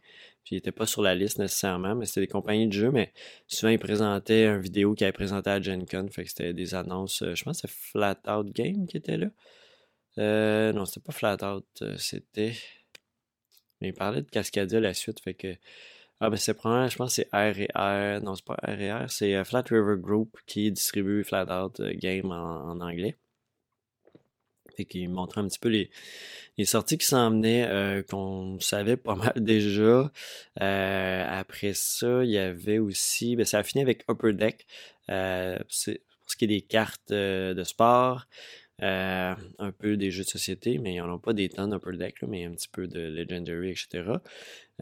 Puis 0.45 0.55
ils 0.55 0.59
n'étaient 0.59 0.71
pas 0.71 0.87
sur 0.87 1.03
la 1.03 1.17
liste 1.17 1.41
nécessairement, 1.41 1.97
mais 1.97 2.07
c'était 2.07 2.21
des 2.21 2.29
compagnies 2.29 2.69
de 2.69 2.73
jeux, 2.73 2.93
mais 2.93 3.13
souvent 3.49 3.73
ils 3.73 3.81
présentaient 3.81 4.47
une 4.47 4.61
vidéo 4.61 4.95
qui 4.95 5.03
avait 5.03 5.13
présenté 5.13 5.51
à 5.51 5.61
Gen 5.61 5.85
Con. 5.87 6.07
Fait 6.13 6.23
que 6.23 6.29
c'était 6.29 6.53
des 6.53 6.77
annonces. 6.77 7.25
je 7.35 7.43
pense 7.43 7.61
que 7.61 7.67
c'était 7.67 7.75
Flat 7.91 8.21
Out 8.29 8.55
Game 8.55 8.87
qui 8.87 8.97
était 8.97 9.19
là. 9.19 10.73
non, 10.73 10.85
c'était 10.85 11.05
pas 11.05 11.13
Flat 11.13 11.39
Out, 11.43 11.83
c'était. 11.97 12.53
Mais 13.81 13.89
il 13.89 13.95
parlait 13.95 14.23
de 14.23 14.31
Cascadia 14.31 14.81
la 14.81 14.95
suite, 14.95 15.21
fait 15.21 15.35
que. 15.35 15.57
Ah 16.19 16.31
ben 16.31 16.37
c'est 16.37 16.55
probablement, 16.55 16.89
je 16.89 16.97
pense 16.97 17.15
c'est 17.15 17.29
R&R, 17.33 18.23
non 18.23 18.35
c'est 18.35 18.45
pas 18.45 18.57
R&R, 18.63 19.11
c'est 19.11 19.35
euh, 19.37 19.45
Flat 19.45 19.65
River 19.69 19.97
Group 19.99 20.39
qui 20.47 20.73
distribue 20.73 21.23
Flat 21.25 21.45
Out 21.45 21.81
euh, 21.81 21.93
Game 21.95 22.33
en, 22.33 22.81
anglais. 22.81 23.17
Fait 24.77 24.87
qu'il 24.87 25.11
montrait 25.11 25.43
un 25.43 25.49
petit 25.49 25.59
peu 25.59 25.69
les, 25.69 25.91
les 26.57 26.65
sorties 26.65 26.97
qui 26.97 27.07
s'en 27.07 27.31
venaient, 27.31 27.67
euh, 27.69 28.03
qu'on 28.03 28.59
savait 28.61 28.97
pas 28.97 29.15
mal 29.17 29.35
déjà. 29.37 30.11
après 30.57 31.75
ça, 31.75 32.25
il 32.25 32.31
y 32.31 32.39
avait 32.39 32.79
aussi, 32.79 33.37
ben 33.37 33.45
ça 33.45 33.59
a 33.59 33.63
fini 33.63 33.83
avec 33.83 34.05
Upper 34.09 34.33
Deck, 34.33 34.67
pour 35.07 35.15
ce 36.33 36.37
qui 36.39 36.45
est 36.45 36.49
des 36.49 36.63
cartes 36.63 37.13
de 37.13 37.63
sport. 37.65 38.27
Euh, 38.83 39.35
un 39.59 39.73
peu 39.73 39.97
des 39.97 40.11
jeux 40.11 40.25
de 40.25 40.29
société, 40.29 40.77
mais 40.77 40.95
ils 40.95 40.99
n'en 40.99 41.19
pas 41.19 41.33
des 41.33 41.49
tonnes, 41.49 41.71
de 41.71 41.97
deck, 41.97 42.17
mais 42.29 42.45
un 42.45 42.51
petit 42.51 42.69
peu 42.69 42.87
de 42.87 43.01
Legendary, 43.01 43.71
etc. 43.71 44.19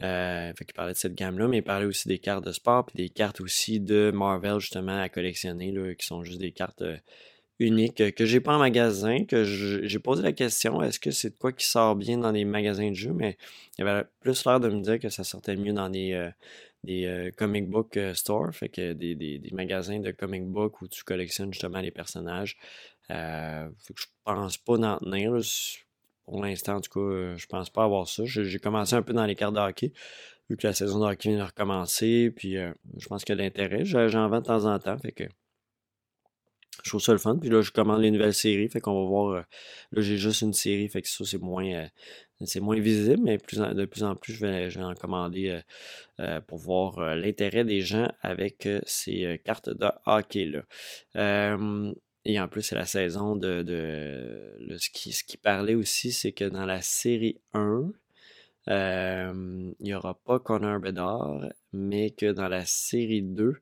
Euh, 0.03 0.53
fait 0.53 0.65
qu'il 0.65 0.73
parlait 0.73 0.91
de 0.91 0.97
cette 0.97 1.15
gamme-là, 1.15 1.47
mais 1.47 1.59
il 1.59 1.63
parlait 1.63 1.85
aussi 1.85 2.09
des 2.09 2.19
cartes 2.19 2.43
de 2.43 2.51
sport, 2.51 2.85
puis 2.85 2.97
des 2.97 3.07
cartes 3.07 3.39
aussi 3.39 3.79
de 3.79 4.11
Marvel, 4.13 4.59
justement, 4.59 4.99
à 4.99 5.07
collectionner, 5.07 5.71
là, 5.71 5.95
qui 5.95 6.05
sont 6.05 6.25
juste 6.25 6.41
des 6.41 6.51
cartes 6.51 6.81
euh, 6.81 6.97
uniques 7.59 8.13
que 8.15 8.25
j'ai 8.25 8.41
pas 8.41 8.55
en 8.55 8.59
magasin, 8.59 9.23
que 9.23 9.45
j'ai 9.45 9.99
posé 9.99 10.23
la 10.23 10.33
question, 10.33 10.81
est-ce 10.81 10.99
que 10.99 11.11
c'est 11.11 11.29
de 11.29 11.37
quoi 11.37 11.53
qui 11.53 11.65
sort 11.65 11.95
bien 11.95 12.17
dans 12.17 12.31
les 12.31 12.43
magasins 12.43 12.89
de 12.89 12.95
jeux, 12.95 13.13
mais 13.13 13.37
il 13.77 13.87
avait 13.87 14.03
plus 14.19 14.43
l'air 14.45 14.59
de 14.59 14.67
me 14.67 14.81
dire 14.81 14.99
que 14.99 15.07
ça 15.07 15.23
sortait 15.23 15.55
mieux 15.55 15.71
dans 15.71 15.89
des, 15.89 16.31
comic 17.37 17.69
book 17.69 17.97
stores, 18.13 18.53
fait 18.53 18.67
que 18.67 18.91
des, 18.91 19.15
des, 19.15 19.39
des, 19.39 19.51
magasins 19.51 19.99
de 19.99 20.11
comic 20.11 20.43
book 20.43 20.81
où 20.81 20.89
tu 20.89 21.05
collectionnes 21.05 21.53
justement 21.53 21.79
les 21.79 21.91
personnages. 21.91 22.57
Euh, 23.11 23.69
je 23.95 24.05
pense 24.23 24.57
pas 24.57 24.77
d'en 24.77 24.97
tenir. 24.97 25.33
Pour 26.25 26.43
l'instant, 26.43 26.75
en 26.75 26.81
tout 26.81 26.91
cas, 26.91 27.05
euh, 27.05 27.37
je 27.37 27.45
pense 27.45 27.69
pas 27.69 27.83
avoir 27.83 28.07
ça. 28.07 28.23
J'ai 28.25 28.59
commencé 28.59 28.95
un 28.95 29.03
peu 29.03 29.13
dans 29.13 29.25
les 29.25 29.35
cartes 29.35 29.53
de 29.53 29.59
hockey, 29.59 29.93
vu 30.49 30.57
que 30.57 30.65
la 30.65 30.73
saison 30.73 30.99
de 30.99 31.05
hockey 31.05 31.29
vient 31.29 31.39
de 31.39 31.43
recommencer. 31.43 32.31
Puis 32.35 32.57
euh, 32.57 32.71
je 32.97 33.07
pense 33.07 33.23
qu'il 33.23 33.33
y 33.33 33.37
a 33.37 33.37
de 33.37 33.43
l'intérêt. 33.43 33.85
J'en 33.85 34.27
vends 34.27 34.39
de 34.39 34.45
temps 34.45 34.65
en 34.65 34.79
temps. 34.79 34.97
Fait 34.97 35.11
que 35.11 35.25
je 36.83 36.89
trouve 36.89 37.01
ça 37.01 37.11
le 37.11 37.19
fun. 37.19 37.37
Puis 37.37 37.49
là, 37.49 37.61
je 37.61 37.71
commande 37.71 38.01
les 38.01 38.09
nouvelles 38.09 38.33
séries. 38.33 38.69
Fait 38.69 38.81
qu'on 38.81 38.99
va 39.03 39.07
voir. 39.07 39.35
là, 39.35 40.01
j'ai 40.01 40.17
juste 40.17 40.41
une 40.41 40.53
série. 40.53 40.89
Fait 40.89 41.03
que 41.03 41.07
ça, 41.07 41.23
c'est 41.25 41.41
moins. 41.41 41.87
c'est 42.43 42.59
moins 42.59 42.79
visible, 42.79 43.21
mais 43.23 43.37
de 43.37 43.85
plus 43.85 44.03
en 44.03 44.15
plus, 44.15 44.33
je 44.33 44.45
vais, 44.45 44.69
je 44.71 44.79
vais 44.79 44.85
en 44.85 44.95
commander 44.95 45.61
pour 46.47 46.57
voir 46.57 47.15
l'intérêt 47.15 47.65
des 47.65 47.81
gens 47.81 48.07
avec 48.21 48.67
ces 48.85 49.39
cartes 49.45 49.69
de 49.69 49.87
hockey-là. 50.07 50.63
Et 52.25 52.39
en 52.39 52.47
plus, 52.47 52.63
c'est 52.63 52.75
la 52.75 52.85
saison 52.85 53.35
de. 53.35 53.61
de 53.61 54.77
ce, 54.77 54.89
qui, 54.89 55.13
ce 55.13 55.23
qui 55.23 55.37
parlait 55.37 55.75
aussi, 55.75 56.11
c'est 56.11 56.31
que 56.31 56.45
dans 56.45 56.65
la 56.65 56.81
série 56.81 57.39
1, 57.53 57.91
euh, 58.67 59.71
il 59.79 59.83
n'y 59.83 59.93
aura 59.93 60.15
pas 60.15 60.39
Connor 60.39 60.79
Bedard, 60.79 61.45
mais 61.71 62.09
que 62.09 62.31
dans 62.31 62.47
la 62.47 62.65
série 62.65 63.21
2 63.21 63.53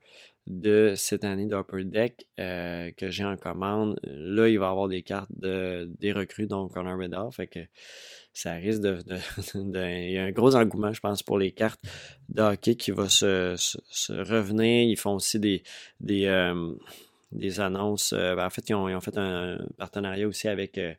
de 0.46 0.92
cette 0.96 1.24
année 1.24 1.46
d'Upper 1.46 1.84
Deck 1.84 2.26
euh, 2.38 2.90
que 2.96 3.10
j'ai 3.10 3.24
en 3.24 3.36
commande, 3.36 3.98
là, 4.02 4.48
il 4.48 4.58
va 4.58 4.66
y 4.66 4.68
avoir 4.68 4.88
des 4.88 5.02
cartes 5.02 5.30
de, 5.36 5.90
des 5.98 6.12
recrues, 6.12 6.46
donc 6.46 6.72
Connor 6.72 6.96
Bedard. 6.96 7.34
Fait 7.34 7.46
que 7.46 7.60
ça 8.32 8.54
risque 8.54 8.80
de, 8.82 8.98
Il 9.54 10.12
y 10.12 10.18
a 10.18 10.24
un 10.24 10.32
gros 10.32 10.56
engouement, 10.56 10.92
je 10.92 11.00
pense, 11.00 11.22
pour 11.22 11.38
les 11.38 11.52
cartes 11.52 11.80
de 12.30 12.40
hockey 12.40 12.76
qui 12.76 12.90
va 12.90 13.10
se, 13.10 13.56
revenir. 14.10 14.88
Ils 14.88 14.98
font 14.98 15.14
aussi 15.14 15.38
des. 15.38 15.62
des 16.00 16.26
euh, 16.26 16.74
des 17.34 17.60
annonces. 17.60 18.12
Euh, 18.12 18.34
ben, 18.34 18.46
en 18.46 18.50
fait, 18.50 18.68
ils 18.68 18.74
ont, 18.74 19.00
fait 19.00 19.16
un 19.18 19.58
partenariat 19.76 20.26
aussi 20.26 20.48
avec 20.48 20.78
euh, 20.78 20.94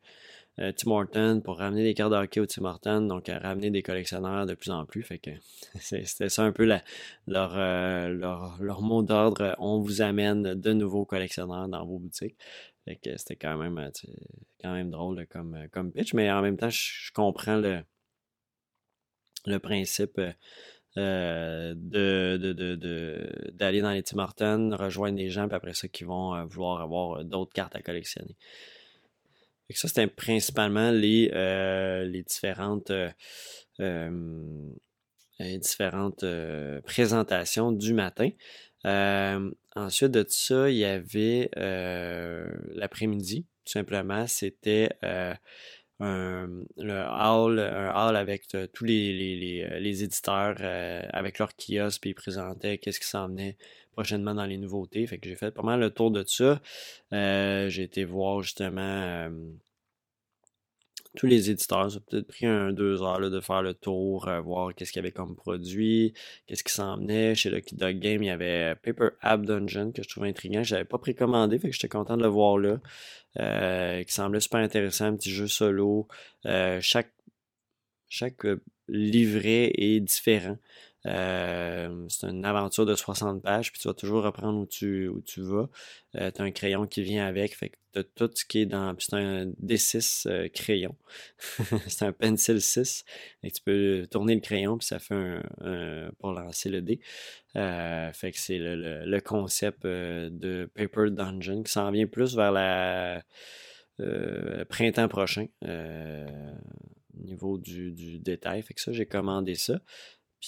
euh, 0.59 0.71
Tim 0.71 0.91
Horton 0.91 1.41
pour 1.43 1.57
ramener 1.57 1.83
des 1.83 1.93
cartes 1.93 2.11
de 2.11 2.17
hockey 2.17 2.39
au 2.39 2.45
Tim 2.45 2.65
Horton, 2.65 3.01
donc 3.01 3.27
ramener 3.27 3.71
des 3.71 3.81
collectionneurs 3.81 4.45
de 4.45 4.53
plus 4.53 4.71
en 4.71 4.85
plus. 4.85 5.03
Fait 5.03 5.19
que 5.19 5.31
c'était 5.79 6.29
ça 6.29 6.43
un 6.43 6.51
peu 6.51 6.65
leur, 6.65 6.83
leur, 7.27 8.81
mot 8.81 9.03
d'ordre. 9.03 9.55
On 9.59 9.79
vous 9.79 10.01
amène 10.01 10.53
de 10.53 10.73
nouveaux 10.73 11.05
collectionneurs 11.05 11.67
dans 11.67 11.85
vos 11.85 11.99
boutiques. 11.99 12.37
Fait 12.85 12.97
que 12.97 13.17
c'était 13.17 13.35
quand 13.35 13.57
même, 13.57 13.91
quand 14.61 14.73
même 14.73 14.91
drôle 14.91 15.25
comme, 15.27 15.67
comme 15.71 15.91
pitch, 15.91 16.13
mais 16.13 16.31
en 16.31 16.41
même 16.41 16.55
temps, 16.55 16.69
je, 16.69 17.11
comprends 17.13 17.57
le, 17.57 17.81
le 19.47 19.57
principe 19.57 20.21
euh, 20.97 21.73
d'aller 23.51 23.81
dans 23.81 23.91
les 23.91 24.01
Tim 24.01 24.19
Hortons, 24.19 24.75
rejoindre 24.77 25.17
des 25.17 25.29
gens, 25.29 25.47
puis 25.47 25.55
après 25.57 25.73
ça, 25.73 25.89
qui 25.89 26.05
vont 26.05 26.33
euh, 26.33 26.45
vouloir 26.45 26.81
avoir 26.81 27.19
euh, 27.19 27.23
d'autres 27.23 27.51
cartes 27.51 27.75
à 27.75 27.81
collectionner. 27.81 28.37
Et 29.69 29.73
ça, 29.73 29.89
c'était 29.89 30.07
principalement 30.07 30.91
les, 30.91 31.27
les 32.05 32.21
différentes, 32.21 32.91
différentes 35.39 36.25
présentations 36.85 37.71
du 37.71 37.93
matin. 37.95 38.29
ensuite 39.75 40.11
de 40.11 40.23
ça, 40.29 40.69
il 40.69 40.77
y 40.77 40.85
avait 40.85 41.49
l'après-midi. 42.75 43.47
Tout 43.65 43.71
simplement, 43.71 44.27
c'était 44.27 44.91
un, 45.99 46.47
le 46.77 47.03
hall, 47.03 47.59
un 47.59 47.91
hall 47.93 48.15
avec 48.15 48.53
euh, 48.53 48.67
tous 48.73 48.83
les, 48.83 49.13
les, 49.13 49.63
euh, 49.63 49.79
les, 49.79 50.03
éditeurs 50.03 50.57
euh, 50.59 51.01
avec 51.11 51.39
leur 51.39 51.55
kiosque, 51.55 52.01
puis 52.01 52.09
ils 52.11 52.15
présentaient 52.15 52.77
qu'est-ce 52.77 52.99
qui 52.99 53.07
s'en 53.07 53.27
venait 53.29 53.57
prochainement 53.93 54.35
dans 54.35 54.45
les 54.45 54.57
nouveautés. 54.57 55.07
Fait 55.07 55.17
que 55.17 55.29
j'ai 55.29 55.35
fait 55.35 55.51
pas 55.51 55.63
mal 55.63 55.79
le 55.79 55.89
tour 55.89 56.11
de 56.11 56.23
ça. 56.27 56.61
j'ai 57.11 57.83
été 57.83 58.03
voir 58.03 58.41
justement 58.41 59.29
tous 61.15 61.27
les 61.27 61.49
éditeurs. 61.49 61.89
Ça 61.89 61.97
a 61.97 61.99
peut-être 62.01 62.27
pris 62.27 62.45
un 62.45 62.73
deux 62.73 63.01
heures 63.01 63.21
là, 63.21 63.29
de 63.29 63.39
faire 63.39 63.61
le 63.61 63.73
tour, 63.73 64.29
voir 64.43 64.75
qu'est-ce 64.75 64.91
qu'il 64.91 64.99
y 64.99 65.05
avait 65.05 65.13
comme 65.13 65.37
produit, 65.37 66.13
qu'est-ce 66.45 66.65
qui 66.65 66.73
s'en 66.73 66.97
venait. 66.97 67.35
Chez 67.35 67.49
Lucky 67.49 67.75
Dog 67.75 67.99
Game, 67.99 68.21
il 68.21 68.27
y 68.27 68.31
avait 68.31 68.75
Paper 68.83 69.11
App 69.21 69.43
Dungeon 69.43 69.93
que 69.93 70.03
je 70.03 70.09
trouvais 70.09 70.27
intriguant. 70.27 70.63
Je 70.63 70.75
n'avais 70.75 70.83
pas 70.83 70.97
précommandé, 70.97 71.57
fait 71.57 71.69
que 71.69 71.73
j'étais 71.73 71.87
content 71.87 72.17
de 72.17 72.23
le 72.23 72.29
voir 72.29 72.57
là. 72.57 72.81
Euh, 73.39 74.03
qui 74.03 74.13
semblait 74.13 74.39
super 74.39 74.59
intéressant, 74.59 75.05
un 75.05 75.15
petit 75.15 75.31
jeu 75.31 75.47
solo. 75.47 76.07
Euh, 76.45 76.79
chaque, 76.81 77.11
chaque 78.07 78.45
euh, 78.45 78.61
livret 78.87 79.71
est 79.75 79.99
différent. 79.99 80.57
C'est 81.05 82.27
une 82.27 82.45
aventure 82.45 82.85
de 82.85 82.95
60 82.95 83.41
pages, 83.41 83.71
puis 83.71 83.79
tu 83.79 83.87
vas 83.87 83.93
toujours 83.93 84.23
reprendre 84.23 84.59
où 84.59 84.65
tu, 84.65 85.07
où 85.07 85.21
tu 85.21 85.41
vas. 85.41 85.69
Euh, 86.15 86.31
tu 86.31 86.41
as 86.41 86.45
un 86.45 86.51
crayon 86.51 86.87
qui 86.87 87.03
vient 87.03 87.25
avec, 87.25 87.55
fait 87.55 87.69
que 87.69 87.75
tu 87.93 87.99
as 87.99 88.03
tout 88.03 88.31
ce 88.33 88.45
qui 88.45 88.59
est 88.59 88.65
dans. 88.65 88.95
c'est 88.99 89.13
un 89.13 89.45
D6 89.63 90.49
crayon. 90.49 90.95
c'est 91.87 92.05
un 92.05 92.11
pencil 92.11 92.61
6. 92.61 93.05
Et 93.43 93.51
tu 93.51 93.61
peux 93.61 94.07
tourner 94.09 94.35
le 94.35 94.41
crayon, 94.41 94.77
puis 94.77 94.87
ça 94.87 94.99
fait 94.99 95.15
un, 95.15 96.09
pour 96.19 96.31
lancer 96.31 96.69
le 96.69 96.81
dé. 96.81 96.99
Euh, 97.55 98.11
fait 98.11 98.31
que 98.31 98.39
c'est 98.39 98.59
le, 98.59 99.19
concept 99.21 99.85
euh, 99.85 100.29
de 100.29 100.69
Paper 100.75 101.09
Dungeon 101.11 101.63
qui 101.63 101.71
s'en 101.71 101.89
vient 101.91 102.05
plus 102.05 102.35
vers 102.35 102.51
la 102.51 103.23
euh, 104.01 104.65
printemps 104.65 105.07
prochain 105.07 105.47
au 105.63 107.23
niveau 107.23 107.57
du, 107.57 108.19
détail. 108.19 108.61
Fait 108.61 108.73
que 108.73 108.81
ça, 108.81 108.91
j'ai 108.91 109.05
commandé 109.05 109.55
ça. 109.55 109.79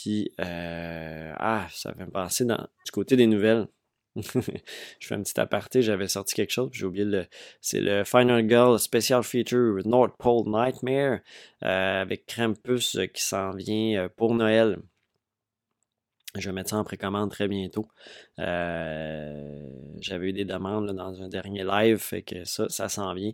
Puis, 0.02 0.32
ah, 0.38 1.68
ça 1.72 1.94
fait 1.94 2.06
me 2.06 2.46
dans, 2.46 2.68
du 2.86 2.92
côté 2.92 3.16
des 3.16 3.28
nouvelles. 3.28 3.68
je 4.16 5.08
fais 5.08 5.14
un 5.14 5.22
petit 5.22 5.40
aparté, 5.40 5.84
j'avais 5.84 6.08
sorti 6.08 6.34
quelque 6.34 6.50
chose, 6.50 6.72
j'ai 6.74 6.88
oublié 6.88 7.06
le. 7.06 7.28
C'est 7.62 7.82
le 7.82 8.04
Final 8.04 8.50
Girl 8.50 8.80
Special 8.80 9.22
Feature 9.22 9.78
North 9.86 10.16
Pole 10.18 10.46
Nightmare 10.48 11.20
avec 11.62 12.26
Krampus 12.26 12.98
qui 13.14 13.22
s'en 13.22 13.52
vient 13.52 14.10
pour 14.16 14.34
Noël. 14.34 14.80
Je 16.40 16.50
vais 16.50 16.54
mettre 16.54 16.72
ça 16.72 16.78
en 16.78 16.84
précommande 16.84 17.32
très 17.32 17.48
bientôt. 17.48 17.88
Euh, 18.40 19.70
j'avais 20.00 20.30
eu 20.30 20.34
des 20.34 20.46
demandes 20.46 20.92
dans 20.92 21.22
un 21.22 21.30
dernier 21.30 21.64
live, 21.64 21.98
fait 21.98 22.22
que 22.22 22.44
ça, 22.44 22.70
ça 22.70 22.90
s'en 22.90 23.14
vient. 23.14 23.32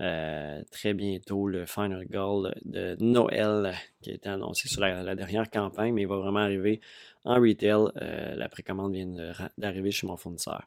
Euh, 0.00 0.62
très 0.70 0.94
bientôt 0.94 1.46
le 1.46 1.66
Final 1.66 2.06
Goal 2.06 2.54
de 2.64 2.96
Noël 2.98 3.74
qui 4.00 4.10
a 4.10 4.14
été 4.14 4.28
annoncé 4.28 4.66
sur 4.68 4.80
la, 4.80 5.14
dernière 5.14 5.50
campagne, 5.50 5.92
mais 5.92 6.02
il 6.02 6.08
va 6.08 6.16
vraiment 6.16 6.40
arriver 6.40 6.80
en 7.24 7.34
retail. 7.34 7.92
Euh, 8.00 8.34
la 8.34 8.48
précommande 8.48 8.94
vient 8.94 9.32
d'arriver 9.58 9.90
chez 9.90 10.06
mon 10.06 10.16
fournisseur. 10.16 10.64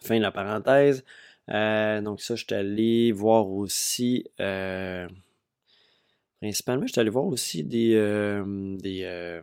Fin 0.00 0.18
de 0.18 0.22
la 0.22 0.32
parenthèse. 0.32 1.04
donc 1.48 2.20
ça, 2.20 2.34
je 2.34 2.44
suis 2.44 2.54
allé 2.54 3.12
voir 3.12 3.48
aussi 3.48 4.26
principalement, 6.40 6.86
je 6.86 6.92
suis 6.92 7.00
allé 7.00 7.10
voir 7.10 7.24
aussi 7.24 7.64
des, 7.64 7.94
des, 8.78 9.40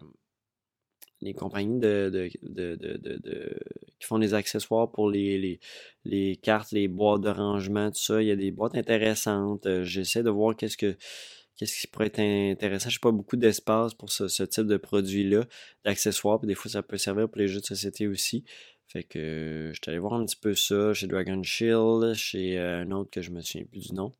les 1.21 1.33
compagnies 1.33 1.79
de, 1.79 2.09
de, 2.11 2.29
de, 2.41 2.97
de, 2.97 3.59
qui 3.99 4.07
font 4.07 4.19
des 4.19 4.33
accessoires 4.33 4.91
pour 4.91 5.09
les, 5.09 5.37
les, 5.37 5.59
les, 6.05 6.35
cartes, 6.35 6.71
les 6.71 6.87
boîtes 6.87 7.21
de 7.21 7.29
rangement, 7.29 7.91
tout 7.91 8.01
ça. 8.01 8.21
Il 8.21 8.27
y 8.27 8.31
a 8.31 8.35
des 8.35 8.51
boîtes 8.51 8.75
intéressantes. 8.75 9.65
Euh, 9.67 9.83
j'essaie 9.83 10.23
de 10.23 10.29
voir 10.29 10.55
qu'est-ce 10.55 10.77
que 10.77 10.97
qu'est-ce 11.57 11.81
qui 11.81 11.87
pourrait 11.87 12.07
être 12.07 12.19
intéressant. 12.19 12.89
Je 12.89 12.97
n'ai 12.97 13.01
pas 13.01 13.11
beaucoup 13.11 13.37
d'espace 13.37 13.93
pour 13.93 14.11
ce, 14.11 14.43
type 14.43 14.65
de 14.65 14.77
produit-là, 14.77 15.45
d'accessoires. 15.85 16.39
Puis 16.39 16.47
des 16.47 16.55
fois, 16.55 16.71
ça 16.71 16.81
peut 16.81 16.97
servir 16.97 17.29
pour 17.29 17.37
les 17.37 17.47
jeux 17.47 17.59
de 17.59 17.65
société 17.65 18.07
aussi. 18.07 18.43
Fait 18.87 19.03
que 19.03 19.71
je 19.73 19.79
suis 19.81 19.89
allé 19.89 19.99
voir 19.99 20.13
un 20.13 20.25
petit 20.25 20.35
peu 20.35 20.55
ça 20.55 20.93
chez 20.93 21.07
Dragon 21.07 21.41
Shield, 21.43 22.13
chez 22.15 22.57
euh, 22.57 22.81
un 22.81 22.91
autre 22.91 23.11
que 23.11 23.21
je 23.21 23.31
me 23.31 23.41
souviens 23.41 23.65
plus 23.65 23.89
du 23.89 23.93
nom 23.93 24.11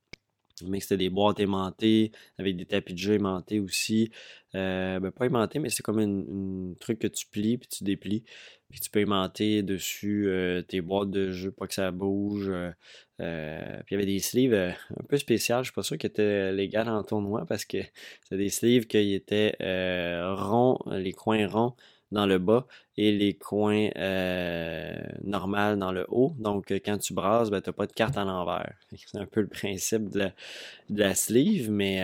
mais 0.67 0.79
c'était 0.79 0.97
des 0.97 1.09
boîtes 1.09 1.39
aimantées, 1.39 2.11
avec 2.37 2.55
des 2.55 2.65
tapis 2.65 2.93
de 2.93 2.99
jeu 2.99 3.13
aimantés 3.13 3.59
aussi. 3.59 4.11
Euh, 4.55 4.99
ben, 4.99 5.11
pas 5.11 5.25
aimantés, 5.25 5.59
mais 5.59 5.69
c'est 5.69 5.83
comme 5.83 5.99
un 5.99 6.73
truc 6.79 6.99
que 6.99 7.07
tu 7.07 7.25
plies, 7.27 7.57
puis 7.57 7.67
tu 7.69 7.83
déplies. 7.83 8.23
Puis 8.69 8.79
tu 8.79 8.89
peux 8.89 8.99
aimanter 8.99 9.63
dessus 9.63 10.27
euh, 10.27 10.61
tes 10.61 10.81
boîtes 10.81 11.11
de 11.11 11.31
jeu, 11.31 11.51
pas 11.51 11.67
que 11.67 11.73
ça 11.73 11.91
bouge. 11.91 12.49
Euh, 12.49 12.71
puis 13.85 13.91
il 13.91 13.93
y 13.93 13.95
avait 13.95 14.05
des 14.05 14.19
sleeves 14.19 14.53
un 14.53 15.03
peu 15.07 15.17
spéciaux. 15.17 15.57
Je 15.59 15.65
suis 15.65 15.73
pas 15.73 15.83
sûr 15.83 15.97
qu'ils 15.97 16.09
étaient 16.09 16.51
légaux 16.51 16.79
en 16.79 17.03
tournoi 17.03 17.45
parce 17.45 17.65
que 17.65 17.77
c'est 18.27 18.37
des 18.37 18.49
sleeves 18.49 18.87
qui 18.87 19.13
étaient 19.13 19.55
ronds, 19.59 20.79
les 20.91 21.13
coins 21.13 21.47
ronds 21.47 21.75
dans 22.11 22.25
le 22.25 22.37
bas 22.39 22.67
et 22.97 23.11
les 23.11 23.33
coins 23.33 23.89
euh, 23.95 24.95
normales 25.23 25.79
dans 25.79 25.91
le 25.91 26.05
haut. 26.09 26.35
Donc, 26.39 26.71
quand 26.71 26.97
tu 26.97 27.13
brasses, 27.13 27.49
ben, 27.49 27.61
tu 27.61 27.69
n'as 27.69 27.73
pas 27.73 27.87
de 27.87 27.93
carte 27.93 28.17
à 28.17 28.25
l'envers. 28.25 28.75
C'est 29.05 29.17
un 29.17 29.25
peu 29.25 29.41
le 29.41 29.47
principe 29.47 30.09
de 30.09 30.31
la, 30.89 31.15
sleeve, 31.15 31.71
mais 31.71 31.97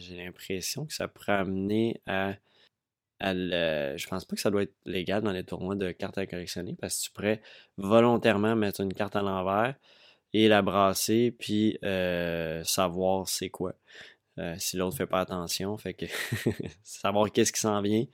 j'ai 0.00 0.16
l'impression 0.16 0.86
que 0.86 0.94
ça 0.94 1.08
pourrait 1.08 1.32
amener 1.32 2.00
à 2.06 2.34
je 3.22 4.08
pense 4.08 4.24
pas 4.24 4.36
que 4.36 4.40
ça 4.40 4.50
doit 4.50 4.62
être 4.62 4.74
légal 4.86 5.22
dans 5.22 5.32
les 5.32 5.44
tournois 5.44 5.74
de 5.74 5.90
cartes 5.92 6.18
à 6.18 6.26
collectionner 6.26 6.74
parce 6.80 6.98
que 6.98 7.04
tu 7.04 7.10
pourrais 7.12 7.42
volontairement 7.76 8.56
mettre 8.56 8.80
une 8.80 8.92
carte 8.92 9.16
à 9.16 9.22
l'envers 9.22 9.74
et 10.32 10.48
la 10.48 10.62
brasser 10.62 11.34
puis 11.38 11.78
euh, 11.84 12.62
savoir 12.64 13.28
c'est 13.28 13.50
quoi. 13.50 13.74
Euh, 14.38 14.54
si 14.58 14.76
l'autre 14.76 14.96
fait 14.96 15.06
pas 15.06 15.20
attention, 15.20 15.76
fait 15.76 15.94
que 15.94 16.06
savoir 16.82 17.30
qu'est-ce 17.30 17.52
qui 17.52 17.60
s'en 17.60 17.82
vient 17.82 18.06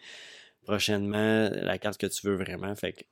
prochainement, 0.66 1.48
la 1.50 1.78
carte 1.78 1.98
que 1.98 2.06
tu 2.06 2.26
veux 2.26 2.34
vraiment, 2.36 2.74
fait 2.74 2.92
que 2.92 3.04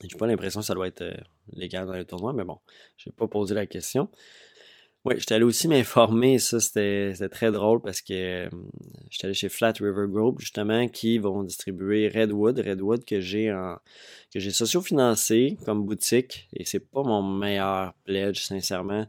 j'ai 0.00 0.16
pas 0.16 0.26
l'impression 0.26 0.60
que 0.60 0.66
ça 0.66 0.74
doit 0.74 0.88
être 0.88 1.02
euh, 1.02 1.16
légal 1.52 1.86
dans 1.86 1.92
les 1.92 2.04
tournois, 2.04 2.32
mais 2.32 2.44
bon, 2.44 2.58
je 2.96 3.10
vais 3.10 3.14
pas 3.14 3.28
poser 3.28 3.54
la 3.54 3.66
question. 3.66 4.08
Oui, 5.04 5.14
j'étais 5.18 5.34
allé 5.34 5.44
aussi 5.44 5.66
m'informer, 5.66 6.38
ça 6.38 6.60
c'était 6.60 7.28
très 7.28 7.50
drôle 7.50 7.82
parce 7.82 8.02
que 8.02 8.46
euh, 8.46 8.50
j'étais 9.10 9.24
allé 9.26 9.34
chez 9.34 9.48
Flat 9.48 9.72
River 9.80 10.06
Group 10.08 10.38
justement 10.38 10.86
qui 10.86 11.18
vont 11.18 11.42
distribuer 11.42 12.08
Redwood, 12.08 12.60
Redwood 12.60 13.04
que 13.04 13.20
j'ai 13.20 13.52
en 13.52 13.78
que 14.32 14.38
j'ai 14.38 14.52
socio-financé 14.52 15.58
comme 15.64 15.84
boutique 15.84 16.48
et 16.52 16.64
c'est 16.64 16.78
pas 16.78 17.02
mon 17.02 17.20
meilleur 17.22 17.94
pledge 18.04 18.42
sincèrement. 18.42 19.06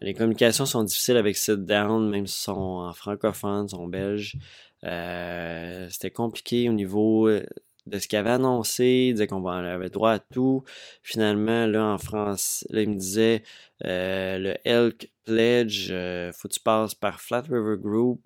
Les 0.00 0.14
communications 0.14 0.64
sont 0.64 0.82
difficiles 0.82 1.18
avec 1.18 1.36
Sit 1.36 1.58
Down, 1.66 2.08
même 2.08 2.26
si 2.26 2.40
sont 2.40 2.52
en 2.52 2.92
francophone, 2.94 3.68
sont 3.68 3.86
belges. 3.86 4.38
Euh, 4.84 5.88
c'était 5.90 6.10
compliqué 6.10 6.68
au 6.68 6.72
niveau 6.72 7.28
euh, 7.28 7.44
de 7.86 7.98
ce 7.98 8.08
qu'il 8.08 8.18
avait 8.18 8.30
annoncé, 8.30 9.06
il 9.08 9.14
disait 9.14 9.26
qu'on 9.26 9.44
avait 9.46 9.90
droit 9.90 10.12
à 10.12 10.18
tout. 10.18 10.64
Finalement, 11.02 11.66
là, 11.66 11.84
en 11.86 11.98
France, 11.98 12.64
là, 12.70 12.82
il 12.82 12.90
me 12.90 12.96
disait 12.96 13.42
euh, 13.84 14.38
le 14.38 14.54
Elk 14.64 15.10
Pledge, 15.24 15.88
euh, 15.90 16.32
faut 16.32 16.48
que 16.48 16.54
tu 16.54 16.60
passes 16.60 16.94
par 16.94 17.20
Flat 17.20 17.42
River 17.42 17.76
Group. 17.78 18.20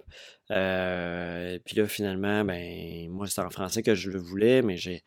Puis 0.48 0.56
là, 1.76 1.86
finalement, 1.88 2.44
ben, 2.44 3.10
moi, 3.10 3.26
c'était 3.26 3.42
en 3.42 3.50
français 3.50 3.82
que 3.82 3.94
je 3.94 4.10
le 4.10 4.18
voulais, 4.18 4.62
mais 4.62 4.76
j'ai 4.76 5.02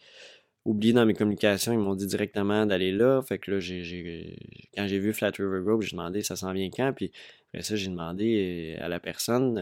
oublié 0.65 0.93
dans 0.93 1.05
mes 1.05 1.13
communications, 1.13 1.71
ils 1.73 1.79
m'ont 1.79 1.95
dit 1.95 2.05
directement 2.07 2.65
d'aller 2.65 2.91
là. 2.91 3.21
Fait 3.21 3.39
que 3.39 3.51
là, 3.51 3.59
quand 4.75 4.87
j'ai 4.87 4.99
vu 4.99 5.13
Flat 5.13 5.31
River 5.37 5.61
Group, 5.63 5.81
j'ai 5.81 5.91
demandé 5.91 6.21
ça 6.21 6.35
s'en 6.35 6.53
vient 6.53 6.69
quand? 6.69 6.93
Puis 6.95 7.11
après 7.51 7.63
ça, 7.63 7.75
j'ai 7.75 7.89
demandé 7.89 8.77
à 8.79 8.87
la 8.87 8.99
personne 8.99 9.55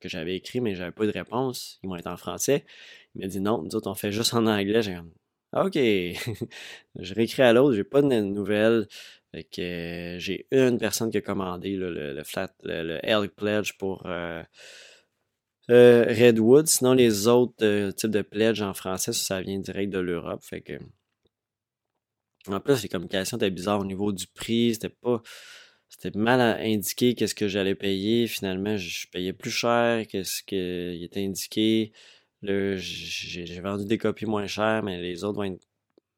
que 0.00 0.08
j'avais 0.08 0.36
écrit, 0.36 0.60
mais 0.60 0.74
j'avais 0.74 0.92
pas 0.92 1.06
de 1.06 1.12
réponse. 1.12 1.80
Ils 1.82 1.88
m'ont 1.88 1.96
été 1.96 2.08
en 2.08 2.16
français. 2.16 2.64
Il 3.14 3.22
m'a 3.22 3.26
dit 3.26 3.40
non, 3.40 3.62
nous 3.62 3.74
autres, 3.74 3.90
on 3.90 3.94
fait 3.94 4.12
juste 4.12 4.34
en 4.34 4.46
anglais. 4.46 4.82
J'ai 4.82 4.96
OK. 5.54 5.74
je 5.74 7.14
réécris 7.14 7.42
à 7.42 7.52
l'autre, 7.52 7.76
j'ai 7.76 7.84
pas 7.84 8.00
de 8.02 8.08
nouvelles. 8.20 8.86
Fait 9.32 9.44
que 9.44 9.60
euh, 9.62 10.18
j'ai 10.18 10.46
une 10.50 10.78
personne 10.78 11.10
qui 11.10 11.18
a 11.18 11.20
commandé 11.22 11.76
le, 11.76 12.22
flat, 12.24 12.52
le, 12.64 12.98
Elk 13.02 13.34
Pledge 13.34 13.72
pour 13.78 14.04
euh, 14.06 14.42
euh, 15.70 16.04
Redwood. 16.08 16.66
Sinon, 16.66 16.94
les 16.94 17.28
autres 17.28 17.90
types 17.92 18.10
de 18.10 18.22
pledge 18.22 18.62
en 18.62 18.74
français, 18.74 19.12
ça, 19.12 19.40
vient 19.40 19.58
direct 19.58 19.92
de 19.92 19.98
l'Europe. 19.98 20.42
Fait 20.42 20.60
que. 20.60 20.74
En 22.48 22.60
plus, 22.60 22.82
les 22.82 22.88
communications 22.88 23.36
étaient 23.36 23.50
bizarres 23.50 23.80
au 23.80 23.84
niveau 23.84 24.12
du 24.12 24.26
prix. 24.26 24.74
C'était 24.74 24.88
pas. 24.88 25.22
C'était 25.92 26.18
mal 26.18 26.40
indiqué 26.40 27.14
qu'est-ce 27.14 27.34
que 27.34 27.48
j'allais 27.48 27.74
payer. 27.74 28.26
Finalement, 28.26 28.76
je 28.78 29.06
payais 29.08 29.34
plus 29.34 29.50
cher 29.50 30.06
que 30.08 30.22
ce 30.24 30.42
qui 30.42 31.04
était 31.04 31.22
indiqué. 31.22 31.92
Là, 32.40 32.76
j'ai 32.76 33.60
vendu 33.60 33.84
des 33.84 33.98
copies 33.98 34.24
moins 34.26 34.46
chères, 34.46 34.82
mais 34.82 35.00
les 35.00 35.22
autres 35.22 35.36
vont 35.36 35.44
être 35.44 35.62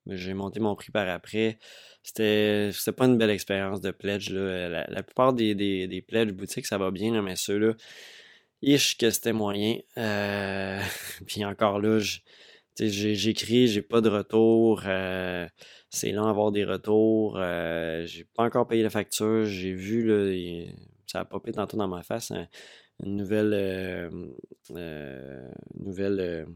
j'ai 0.07 0.35
monté 0.35 0.61
mon 0.61 0.75
prix 0.77 0.93
par 0.93 1.09
après. 1.09 1.59
C'était 2.03 2.71
pas 2.97 3.07
une 3.07 3.19
belle 3.19 3.31
expérience 3.31 3.81
de 3.81 3.91
pledge. 3.91 4.31
Là. 4.31 4.87
La, 4.89 5.03
plupart 5.03 5.33
des, 5.33 5.55
des, 5.55 5.89
des 5.89 6.03
pledges 6.03 6.33
boutiques, 6.33 6.67
ça 6.67 6.79
va 6.79 6.91
bien, 6.91 7.21
mais 7.23 7.35
ceux-là, 7.37 7.75
ish 8.63 8.97
que 8.97 9.11
c'était 9.11 9.33
moyen. 9.33 9.79
Euh, 9.99 10.81
puis 11.27 11.45
encore 11.45 11.81
là, 11.81 11.99
j'écris, 12.79 13.69
j'ai 13.69 13.83
pas 13.83 14.01
de 14.01 14.09
retour. 14.09 14.83
Euh, 14.87 15.47
c'est 15.91 16.13
long 16.13 16.27
avoir 16.27 16.53
des 16.53 16.65
retours. 16.65 17.37
Euh, 17.39 18.05
j'ai 18.07 18.25
pas 18.25 18.45
encore 18.45 18.67
payé 18.67 18.83
la 18.83 18.91
facture. 18.91 19.45
J'ai 19.45 19.73
vu, 19.73 20.05
là, 20.05 20.73
ça 21.07 21.21
a 21.21 21.25
popé 21.25 21.53
tantôt 21.53 21.77
dans 21.77 21.89
ma 21.89 22.03
face, 22.03 22.33
une 23.03 23.17
nouvelle. 23.17 24.11
nouvelle 25.75 26.47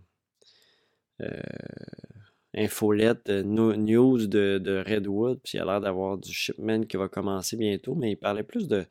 infolette 2.54 3.28
news 3.28 4.26
de, 4.26 4.84
Redwood, 4.86 5.40
puis 5.42 5.58
il 5.58 5.60
a 5.60 5.64
l'air 5.64 5.80
d'avoir 5.80 6.18
du 6.18 6.32
shipment 6.32 6.82
qui 6.82 6.96
va 6.96 7.08
commencer 7.08 7.56
bientôt, 7.56 7.94
mais 7.94 8.12
il 8.12 8.16
parlait 8.16 8.42
plus 8.42 8.68
de 8.68 8.86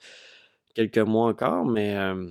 quelques 0.74 0.98
mois 1.00 1.28
encore, 1.28 1.66
mais 1.66 1.96
euh, 1.98 2.30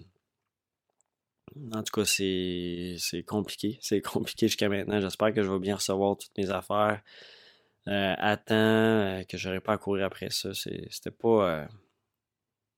en 1.72 1.82
tout 1.82 2.00
cas, 2.00 2.04
c'est 2.04 3.22
compliqué. 3.26 3.78
C'est 3.80 4.00
compliqué 4.02 4.48
jusqu'à 4.48 4.68
maintenant. 4.68 5.00
J'espère 5.00 5.32
que 5.32 5.42
je 5.42 5.50
vais 5.50 5.59
bien 5.59 5.76
recevoir 5.76 6.16
toutes 6.16 6.37
mes 6.37 6.50
affaires 6.50 7.02
euh, 7.88 8.14
à 8.18 8.37
temps, 8.37 8.54
euh, 8.54 9.22
que 9.24 9.37
j'aurai 9.37 9.61
pas 9.61 9.74
à 9.74 9.78
courir 9.78 10.06
après 10.06 10.30
ça. 10.30 10.52
C'était 10.54 11.11
pas. 11.11 11.68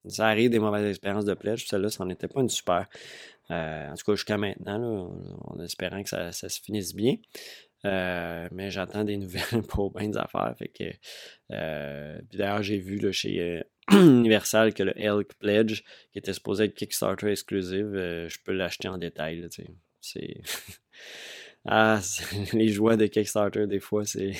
ça 0.06 0.28
arrive 0.28 0.50
des 0.50 0.58
mauvaises 0.58 0.88
expériences 0.88 1.24
de 1.24 1.34
pledge, 1.34 1.66
celle-là, 1.66 1.90
ça 1.90 2.04
n'en 2.04 2.10
était 2.10 2.28
pas 2.28 2.40
une 2.40 2.48
super. 2.48 2.86
en 3.50 3.94
tout 3.96 4.04
cas, 4.04 4.14
jusqu'à 4.14 4.36
maintenant, 4.36 5.12
en 5.44 5.60
espérant 5.60 6.02
que 6.02 6.08
ça, 6.08 6.32
se 6.32 6.60
finisse 6.60 6.94
bien. 6.94 7.16
Euh, 7.84 8.48
mais 8.52 8.70
j'attends 8.70 9.04
des 9.04 9.16
nouvelles 9.18 9.62
pour 9.68 9.92
bien 9.92 10.08
des 10.08 10.18
affaires. 10.18 10.54
Euh, 11.52 12.20
d'ailleurs, 12.32 12.62
j'ai 12.62 12.78
vu 12.78 13.12
chez 13.12 13.40
euh, 13.40 13.62
Universal 13.90 14.74
que 14.74 14.82
le 14.82 14.98
Elk 14.98 15.34
Pledge, 15.38 15.82
qui 16.12 16.18
était 16.18 16.32
supposé 16.32 16.64
être 16.64 16.74
Kickstarter 16.74 17.30
exclusive, 17.30 17.90
je 17.92 18.36
peux 18.44 18.52
l'acheter 18.52 18.88
en 18.88 18.98
détail. 18.98 19.48
c'est. 20.00 20.40
ah, 21.66 22.00
les 22.52 22.68
joies 22.68 22.96
de 22.96 23.06
Kickstarter, 23.06 23.66
des 23.66 23.80
fois, 23.80 24.04
c'est. 24.06 24.32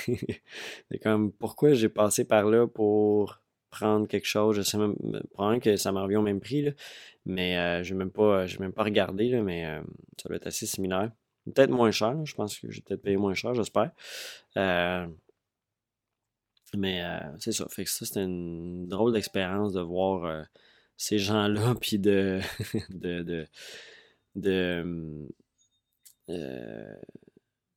comme 1.02 1.32
pourquoi 1.32 1.74
j'ai 1.74 1.88
passé 1.88 2.24
par 2.24 2.44
là 2.44 2.66
pour 2.66 3.40
prendre 3.70 4.06
quelque 4.06 4.26
chose? 4.26 4.56
Je 4.56 4.62
sais 4.62 4.78
même 4.78 4.96
probablement 5.32 5.60
que 5.60 5.76
ça 5.76 5.92
m'en 5.92 6.02
revient 6.02 6.16
au 6.16 6.22
même 6.22 6.40
prix, 6.40 6.62
là, 6.62 6.72
mais 7.24 7.84
je 7.84 7.92
n'ai 7.92 7.98
même, 7.98 8.10
pas, 8.10 8.46
même 8.60 8.72
pas 8.72 8.84
regardé, 8.84 9.28
là, 9.28 9.42
mais 9.42 9.64
ça 10.20 10.28
doit 10.28 10.36
être 10.36 10.46
assez 10.46 10.66
similaire. 10.66 11.10
Peut-être 11.46 11.70
moins 11.70 11.90
cher. 11.90 12.14
Je 12.26 12.34
pense 12.34 12.58
que 12.58 12.70
j'ai 12.70 12.82
peut-être 12.82 13.00
payé 13.00 13.16
moins 13.16 13.32
cher, 13.32 13.54
j'espère. 13.54 13.92
Euh, 16.74 16.78
mais 16.78 17.02
euh, 17.02 17.18
c'est 17.38 17.52
ça. 17.52 17.66
Fait 17.68 17.84
que 17.84 17.90
ça, 17.90 18.06
c'était 18.06 18.24
une 18.24 18.86
drôle 18.88 19.12
d'expérience 19.12 19.72
de 19.72 19.80
voir 19.80 20.24
euh, 20.24 20.42
ces 20.96 21.18
gens-là, 21.18 21.74
puis 21.80 21.98
de, 21.98 22.40
de, 22.90 23.46
de, 24.34 25.28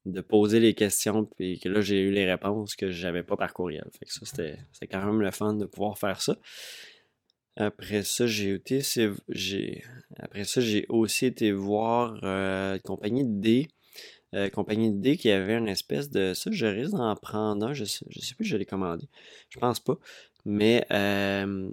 de, 0.05 0.21
poser 0.21 0.59
les 0.59 0.73
questions, 0.73 1.25
puis 1.25 1.59
que 1.59 1.69
là, 1.69 1.81
j'ai 1.81 2.01
eu 2.01 2.11
les 2.11 2.29
réponses 2.29 2.75
que 2.75 2.91
j'avais 2.91 3.23
pas 3.23 3.37
par 3.37 3.53
courriel. 3.53 3.87
Fait 3.97 4.05
que 4.05 4.13
ça, 4.13 4.25
c'était 4.25 4.87
quand 4.87 5.05
même 5.05 5.21
le 5.21 5.31
fun 5.31 5.53
de 5.53 5.65
pouvoir 5.65 5.97
faire 5.97 6.21
ça. 6.21 6.37
Après 7.57 8.03
ça, 8.03 8.27
j'ai 8.27 8.53
été, 8.53 8.81
j'ai, 9.29 9.83
après 10.17 10.45
ça, 10.45 10.61
j'ai 10.61 10.85
aussi 10.87 11.25
été 11.25 11.51
voir 11.51 12.19
euh, 12.23 12.79
compagnie 12.79 13.25
de 13.25 13.41
D. 13.41 13.67
Euh, 14.33 14.49
compagnie 14.49 14.91
D 14.91 15.17
qui 15.17 15.29
avait 15.29 15.55
une 15.55 15.67
espèce 15.67 16.09
de. 16.09 16.33
Ça, 16.33 16.51
je 16.51 16.65
risque 16.65 16.93
d'en 16.93 17.15
prendre 17.15 17.67
un. 17.67 17.73
Je 17.73 17.85
sais, 17.85 18.05
je 18.09 18.19
sais 18.19 18.35
plus 18.35 18.45
si 18.45 18.51
je 18.51 18.57
l'ai 18.57 18.65
commandé. 18.65 19.07
Je 19.49 19.59
pense 19.59 19.79
pas. 19.79 19.97
Mais 20.45 20.85
euh, 20.91 21.69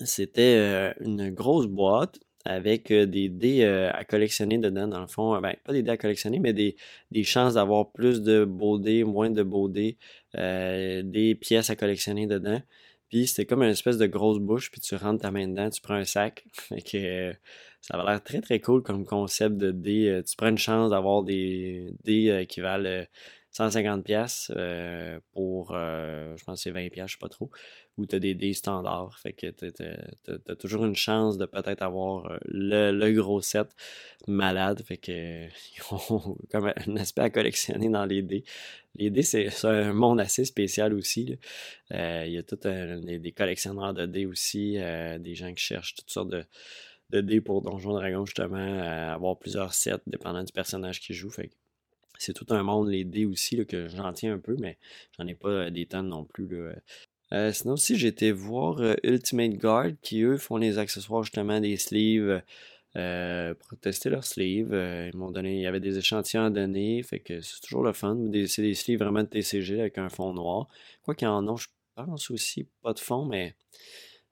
c'était 0.00 0.56
euh, 0.56 0.92
une 1.00 1.30
grosse 1.30 1.66
boîte 1.66 2.20
avec 2.44 2.92
des 2.92 3.30
dés 3.30 3.64
à 3.64 4.04
collectionner 4.04 4.58
dedans, 4.58 4.86
dans 4.86 5.00
le 5.00 5.06
fond. 5.06 5.40
Ben, 5.40 5.54
pas 5.64 5.72
des 5.72 5.82
dés 5.82 5.92
à 5.92 5.96
collectionner, 5.96 6.40
mais 6.40 6.52
des, 6.52 6.76
des 7.10 7.24
chances 7.24 7.54
d'avoir 7.54 7.90
plus 7.92 8.20
de 8.20 8.44
beaux 8.44 8.78
dés, 8.78 9.02
moins 9.02 9.30
de 9.30 9.42
beaux 9.42 9.70
dés, 9.70 9.96
des 10.34 11.38
pièces 11.40 11.70
à 11.70 11.76
collectionner 11.76 12.26
dedans. 12.26 12.60
Puis 13.14 13.28
c'était 13.28 13.46
comme 13.46 13.62
une 13.62 13.70
espèce 13.70 13.96
de 13.96 14.06
grosse 14.06 14.40
bouche, 14.40 14.72
puis 14.72 14.80
tu 14.80 14.96
rentres 14.96 15.22
ta 15.22 15.30
main 15.30 15.46
dedans, 15.46 15.70
tu 15.70 15.80
prends 15.80 15.94
un 15.94 16.04
sac. 16.04 16.44
Fait 16.52 16.82
que 16.82 16.96
euh, 16.96 17.32
ça 17.84 17.98
va 17.98 18.10
l'air 18.10 18.22
très 18.22 18.40
très 18.40 18.60
cool 18.60 18.82
comme 18.82 19.04
concept 19.04 19.58
de 19.58 19.70
dés. 19.70 20.08
Euh, 20.08 20.22
tu 20.22 20.36
prends 20.36 20.48
une 20.48 20.56
chance 20.56 20.88
d'avoir 20.88 21.22
des 21.22 21.92
dés 22.02 22.30
euh, 22.30 22.44
qui 22.46 22.60
valent 22.60 23.04
150 23.50 24.02
pièces 24.02 24.50
pour, 25.32 25.74
je 25.74 26.44
pense 26.44 26.58
que 26.58 26.62
c'est 26.62 26.70
20 26.72 26.88
pièces, 26.88 27.08
je 27.08 27.12
sais 27.12 27.18
pas 27.20 27.28
trop, 27.28 27.50
ou 27.98 28.06
tu 28.06 28.16
as 28.16 28.18
des 28.18 28.34
dés 28.34 28.54
standards. 28.54 29.16
Fait 29.20 29.32
que 29.32 29.46
tu 29.48 29.66
as, 30.50 30.56
toujours 30.56 30.86
une 30.86 30.96
chance 30.96 31.38
de 31.38 31.46
peut-être 31.46 31.82
avoir 31.82 32.36
le, 32.46 33.12
gros 33.12 33.42
set 33.42 33.68
malade. 34.26 34.82
Fait 34.82 34.96
que 34.96 35.12
ils 35.76 35.82
ont 35.92 36.36
comme 36.50 36.72
un 36.74 36.96
aspect 36.96 37.22
à 37.22 37.30
collectionner 37.30 37.90
dans 37.90 38.06
les 38.06 38.22
dés. 38.22 38.44
Les 38.96 39.10
dés, 39.10 39.22
c'est 39.22 39.48
un 39.64 39.92
monde 39.92 40.20
assez 40.20 40.44
spécial 40.44 40.94
aussi. 40.94 41.38
Euh, 41.92 42.24
il 42.26 42.32
y 42.32 42.38
a 42.38 42.42
tout 42.42 42.56
des 42.56 43.32
collectionneurs 43.36 43.94
de 43.94 44.06
dés 44.06 44.26
aussi, 44.26 44.78
euh, 44.78 45.18
des 45.18 45.34
gens 45.36 45.52
qui 45.52 45.62
cherchent 45.62 45.94
toutes 45.94 46.10
sortes 46.10 46.30
de, 46.30 46.44
de 47.10 47.20
dés 47.20 47.40
pour 47.40 47.62
Donjon 47.62 47.92
Dragon, 47.92 48.24
justement, 48.26 48.56
à 48.56 49.14
avoir 49.14 49.38
plusieurs 49.38 49.74
sets 49.74 50.02
dépendant 50.06 50.42
du 50.42 50.52
personnage 50.52 51.00
qui 51.00 51.14
joue. 51.14 51.30
Fait 51.30 51.50
c'est 52.18 52.32
tout 52.32 52.46
un 52.50 52.62
monde, 52.62 52.88
les 52.88 53.04
dés 53.04 53.26
aussi, 53.26 53.56
là, 53.56 53.64
que 53.64 53.88
j'en 53.88 54.12
tiens 54.12 54.34
un 54.34 54.38
peu, 54.38 54.56
mais 54.58 54.78
j'en 55.18 55.26
ai 55.26 55.34
pas 55.34 55.70
des 55.70 55.86
tonnes 55.86 56.08
non 56.08 56.24
plus. 56.24 56.48
Là. 57.30 57.52
sinon 57.52 57.74
aussi, 57.74 57.94
été 58.06 58.30
voir 58.32 58.80
Ultimate 59.02 59.54
Guard 59.54 59.90
qui, 60.00 60.22
eux, 60.22 60.38
font 60.38 60.56
les 60.56 60.78
accessoires 60.78 61.24
justement 61.24 61.60
des 61.60 61.76
sleeves 61.76 62.40
euh, 62.96 63.54
pour 63.54 63.76
tester 63.78 64.08
leurs 64.08 64.24
sleeves. 64.24 64.72
Euh, 64.72 65.10
ils 65.12 65.16
m'ont 65.16 65.32
donné, 65.32 65.56
il 65.56 65.60
y 65.60 65.66
avait 65.66 65.80
des 65.80 65.98
échantillons 65.98 66.44
à 66.44 66.50
donner, 66.50 67.02
fait 67.02 67.18
que 67.18 67.40
c'est 67.40 67.60
toujours 67.60 67.82
le 67.82 67.92
fun. 67.92 68.16
C'est 68.46 68.62
des 68.62 68.74
sleeves 68.74 69.00
vraiment 69.00 69.22
de 69.22 69.28
TCG 69.28 69.80
avec 69.80 69.98
un 69.98 70.08
fond 70.08 70.32
noir. 70.32 70.68
Quoi 71.02 71.16
qu'il 71.16 71.26
en 71.26 71.46
a, 71.48 71.56
je 71.56 71.66
pense 71.96 72.30
aussi 72.30 72.68
pas 72.82 72.92
de 72.92 73.00
fond, 73.00 73.24
mais 73.24 73.56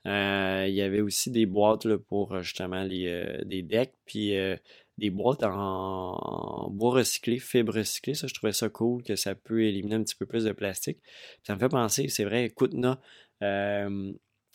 euh, 0.07 0.67
il 0.69 0.75
y 0.75 0.83
avait 0.83 1.01
aussi 1.01 1.31
des 1.31 1.47
boîtes 1.47 1.85
là, 1.85 1.99
pour 1.99 2.41
justement 2.43 2.83
les, 2.83 3.41
des 3.45 3.63
decks, 3.63 3.95
puis 4.05 4.35
des 4.99 5.11
boîtes 5.11 5.43
en, 5.43 6.69
bois 6.71 6.95
recyclé, 6.95 7.39
fibres 7.39 7.75
recyclées. 7.75 8.15
Ça, 8.15 8.27
je 8.27 8.35
trouvais 8.35 8.53
ça 8.53 8.69
cool 8.69 9.03
que 9.03 9.17
ça 9.17 9.35
peut 9.35 9.63
éliminer 9.65 9.97
un 9.97 10.03
petit 10.03 10.17
peu 10.17 10.27
plus 10.27 10.45
de 10.45 10.53
plastique. 10.53 10.99
Ça 11.45 11.55
me 11.55 11.61
fait 11.61 11.69
penser, 11.69 12.09
c'est 12.09 12.25
vrai, 12.25 12.51
Koutna, 12.51 13.01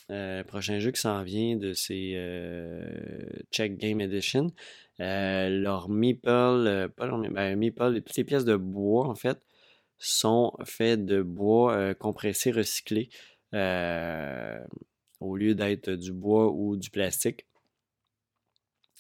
euh, 0.10 0.44
prochain 0.46 0.80
jeu 0.80 0.92
qui 0.92 1.02
s'en 1.02 1.22
vient 1.24 1.58
de 1.58 1.74
ces 1.74 2.14
euh, 2.16 2.88
Check 3.52 3.78
Game 3.78 4.00
Edition. 4.00 4.52
Euh, 5.02 5.50
leur 5.50 5.90
Meeple, 5.90 6.90
pas 6.96 7.06
leur 7.06 7.20
ben, 7.20 7.58
Meeple, 7.58 8.02
toutes 8.02 8.16
les 8.16 8.24
pièces 8.24 8.46
de 8.46 8.56
bois, 8.56 9.08
en 9.08 9.16
fait, 9.16 9.38
sont 9.98 10.54
faites 10.64 11.06
de 11.06 11.22
bois 11.22 11.94
compressé 11.96 12.52
recyclé 12.52 13.10
au 15.20 15.36
lieu 15.38 15.56
d'être 15.56 15.92
du 15.92 16.14
bois 16.14 16.52
ou 16.52 16.76
du 16.78 16.90
plastique. 16.90 17.46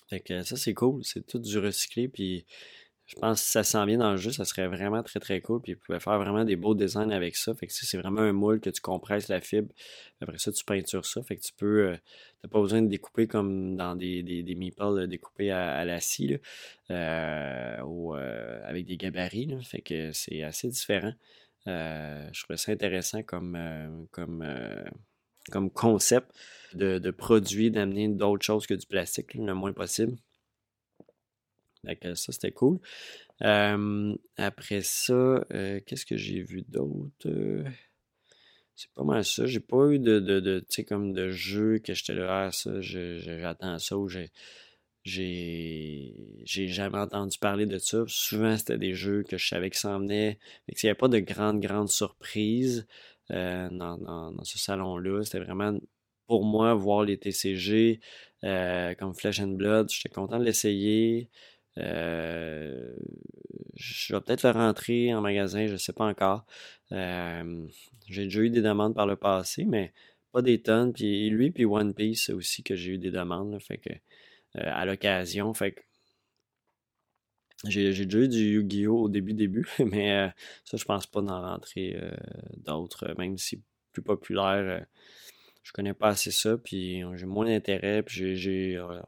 Fait 0.09 0.19
que 0.21 0.41
ça, 0.43 0.55
c'est 0.55 0.73
cool. 0.73 1.03
C'est 1.03 1.25
tout 1.25 1.39
du 1.39 1.57
recyclé. 1.59 2.07
Puis 2.07 2.45
je 3.07 3.15
pense 3.15 3.39
que 3.39 3.45
si 3.45 3.51
ça 3.51 3.63
s'en 3.63 3.85
vient 3.85 3.97
dans 3.97 4.11
le 4.11 4.17
jeu, 4.17 4.31
ça 4.31 4.45
serait 4.45 4.67
vraiment 4.67 5.01
très 5.03 5.19
très 5.19 5.41
cool. 5.41 5.61
Puis 5.61 5.73
ils 5.73 5.77
pouvaient 5.77 5.99
faire 5.99 6.17
vraiment 6.19 6.43
des 6.45 6.55
beaux 6.57 6.75
designs 6.75 7.09
avec 7.11 7.35
ça. 7.35 7.53
Fait 7.55 7.67
que 7.67 7.73
c'est 7.73 7.97
vraiment 7.97 8.21
un 8.21 8.33
moule 8.33 8.59
que 8.59 8.69
tu 8.69 8.81
compresses 8.81 9.29
la 9.29 9.41
fibre. 9.41 9.73
Après 10.21 10.37
ça, 10.37 10.51
tu 10.51 10.63
peintures 10.65 11.05
ça. 11.05 11.23
Fait 11.23 11.37
que 11.37 11.41
tu 11.41 11.53
peux. 11.53 11.89
Euh, 11.89 11.97
t'as 12.41 12.49
pas 12.49 12.61
besoin 12.61 12.81
de 12.81 12.87
découper 12.87 13.27
comme 13.27 13.77
dans 13.77 13.95
des, 13.95 14.23
des, 14.23 14.43
des 14.43 14.55
meeples 14.55 15.07
découpés 15.07 15.51
à, 15.51 15.85
la 15.85 15.99
scie 16.01 16.37
euh, 16.91 17.81
ou 17.83 18.15
euh, 18.15 18.61
avec 18.65 18.85
des 18.85 18.97
gabarits. 18.97 19.57
Fait 19.63 19.81
que 19.81 20.11
c'est 20.13 20.43
assez 20.43 20.67
différent. 20.69 21.13
je 21.65 22.43
trouvais 22.43 22.57
ça 22.57 22.71
intéressant 22.71 23.23
comme, 23.23 24.07
comme, 24.11 24.43
comme 25.51 25.69
concept 25.69 26.29
de, 26.73 26.99
de 26.99 27.11
produit, 27.11 27.71
d'amener 27.71 28.07
d'autres 28.07 28.45
choses 28.45 28.67
que 28.67 28.73
du 28.73 28.85
plastique 28.85 29.33
le 29.33 29.53
moins 29.53 29.73
possible 29.73 30.17
ça, 32.15 32.31
c'était 32.31 32.51
cool. 32.51 32.79
après 33.39 34.81
ça, 34.81 35.13
euh, 35.13 35.79
qu'est-ce 35.85 36.05
que 36.05 36.17
j'ai 36.17 36.41
vu 36.41 36.63
d'autre? 36.67 37.27
c'est 38.75 38.91
pas 38.93 39.03
mal 39.03 39.25
ça. 39.25 39.45
J'ai 39.47 39.59
pas 39.59 39.87
eu 39.89 39.99
de, 39.99 40.19
de, 40.19 40.63
comme 40.87 41.11
de 41.13 41.29
jeu 41.29 41.79
que 41.79 41.93
j'étais 41.93 42.13
là, 42.13 42.47
ah, 42.47 42.51
ça, 42.51 42.79
j'attends 42.81 43.79
ça 43.79 43.95
j'ai. 44.07 44.31
J'ai 46.43 46.67
jamais 46.67 46.97
entendu 46.97 47.37
parler 47.39 47.65
de 47.65 47.77
ça. 47.77 48.03
Souvent, 48.07 48.57
c'était 48.57 48.77
des 48.77 48.93
jeux 48.93 49.23
que 49.23 49.37
je 49.37 49.47
savais 49.47 49.69
qu'ils 49.69 49.79
s'en 49.79 49.99
venaient. 49.99 50.37
Il 50.67 50.75
n'y 50.83 50.89
avait 50.89 50.97
pas 50.97 51.07
de 51.07 51.19
grandes, 51.19 51.61
grandes 51.61 51.89
surprises 51.89 52.85
euh, 53.31 53.69
dans, 53.71 54.43
ce 54.43 54.57
salon-là. 54.57 55.23
C'était 55.23 55.39
vraiment 55.39 55.77
pour 56.27 56.45
moi 56.45 56.73
voir 56.73 57.03
les 57.03 57.17
TCG 57.17 57.99
euh, 58.43 58.93
comme 58.95 59.13
Flesh 59.13 59.39
and 59.39 59.49
Blood. 59.49 59.89
J'étais 59.89 60.09
content 60.09 60.39
de 60.39 60.45
l'essayer. 60.45 61.29
Euh, 61.77 62.95
je 63.75 64.15
vais 64.15 64.21
peut-être 64.21 64.43
le 64.43 64.51
rentrer 64.51 65.13
en 65.13 65.21
magasin, 65.21 65.67
je 65.67 65.73
ne 65.73 65.77
sais 65.77 65.93
pas 65.93 66.05
encore. 66.05 66.45
J'ai 66.91 68.23
déjà 68.23 68.39
eu 68.41 68.49
des 68.49 68.61
demandes 68.61 68.95
par 68.95 69.05
le 69.05 69.15
passé, 69.15 69.65
mais 69.65 69.93
pas 70.31 70.41
des 70.41 70.61
tonnes. 70.61 70.93
Puis 70.93 71.29
lui, 71.29 71.51
puis 71.51 71.65
One 71.65 71.93
Piece 71.93 72.29
aussi 72.29 72.63
que 72.63 72.75
j'ai 72.75 72.93
eu 72.93 72.97
des 72.97 73.11
demandes. 73.11 73.59
fait 73.61 73.77
que, 73.77 73.89
à 74.55 74.85
l'occasion. 74.85 75.53
Fait 75.53 75.73
que 75.73 75.81
j'ai, 77.65 77.91
déjà 77.91 78.19
eu 78.19 78.27
du 78.27 78.53
Yu-Gi-Oh! 78.55 79.03
au 79.03 79.09
début, 79.09 79.33
début, 79.33 79.67
mais 79.85 80.31
ça, 80.63 80.77
je 80.77 80.85
pense 80.85 81.07
pas 81.07 81.21
d'en 81.21 81.41
rentrer 81.41 81.99
d'autres, 82.57 83.13
même 83.17 83.37
si 83.37 83.61
plus 83.93 84.01
populaire 84.03 84.85
je 85.67 85.73
connais 85.73 85.93
pas 85.93 86.07
assez 86.07 86.31
ça, 86.31 86.57
puis 86.57 87.03
j'ai 87.15 87.25
moins 87.25 87.45
d'intérêt, 87.45 88.01
puis 88.01 88.37
j'ai, 88.37 88.77
euh, 88.77 89.01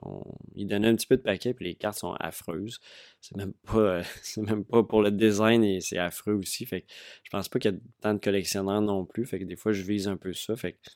il 0.56 0.68
donnait 0.68 0.90
un 0.90 0.96
petit 0.96 1.08
peu 1.08 1.16
de 1.16 1.22
paquet, 1.22 1.54
puis 1.54 1.64
les 1.64 1.76
cartes 1.76 2.00
sont 2.00 2.12
affreuses. 2.20 2.82
C'est 3.22 3.38
même 3.38 3.54
pas, 3.64 4.04
c'est 4.24 4.42
même 4.42 4.66
pas 4.66 4.84
pour 4.84 5.02
le 5.02 5.10
design, 5.10 5.64
et 5.64 5.80
c'est 5.80 5.98
affreux 5.98 6.34
aussi, 6.34 6.66
fait 6.66 6.82
que 6.82 6.88
je 7.24 7.30
pense 7.30 7.48
pas 7.48 7.60
qu'il 7.60 7.72
y 7.72 7.74
a 7.74 7.78
tant 8.02 8.14
de 8.14 8.20
collectionneurs 8.20 8.82
non 8.82 9.06
plus, 9.06 9.26
fait 9.26 9.40
que 9.40 9.46
des 9.46 9.56
fois 9.56 9.72
je 9.72 9.84
vise 9.84 10.10
un 10.10 10.18
peu 10.18 10.34
ça, 10.34 10.58
fait 10.58 10.74
que, 10.74 10.90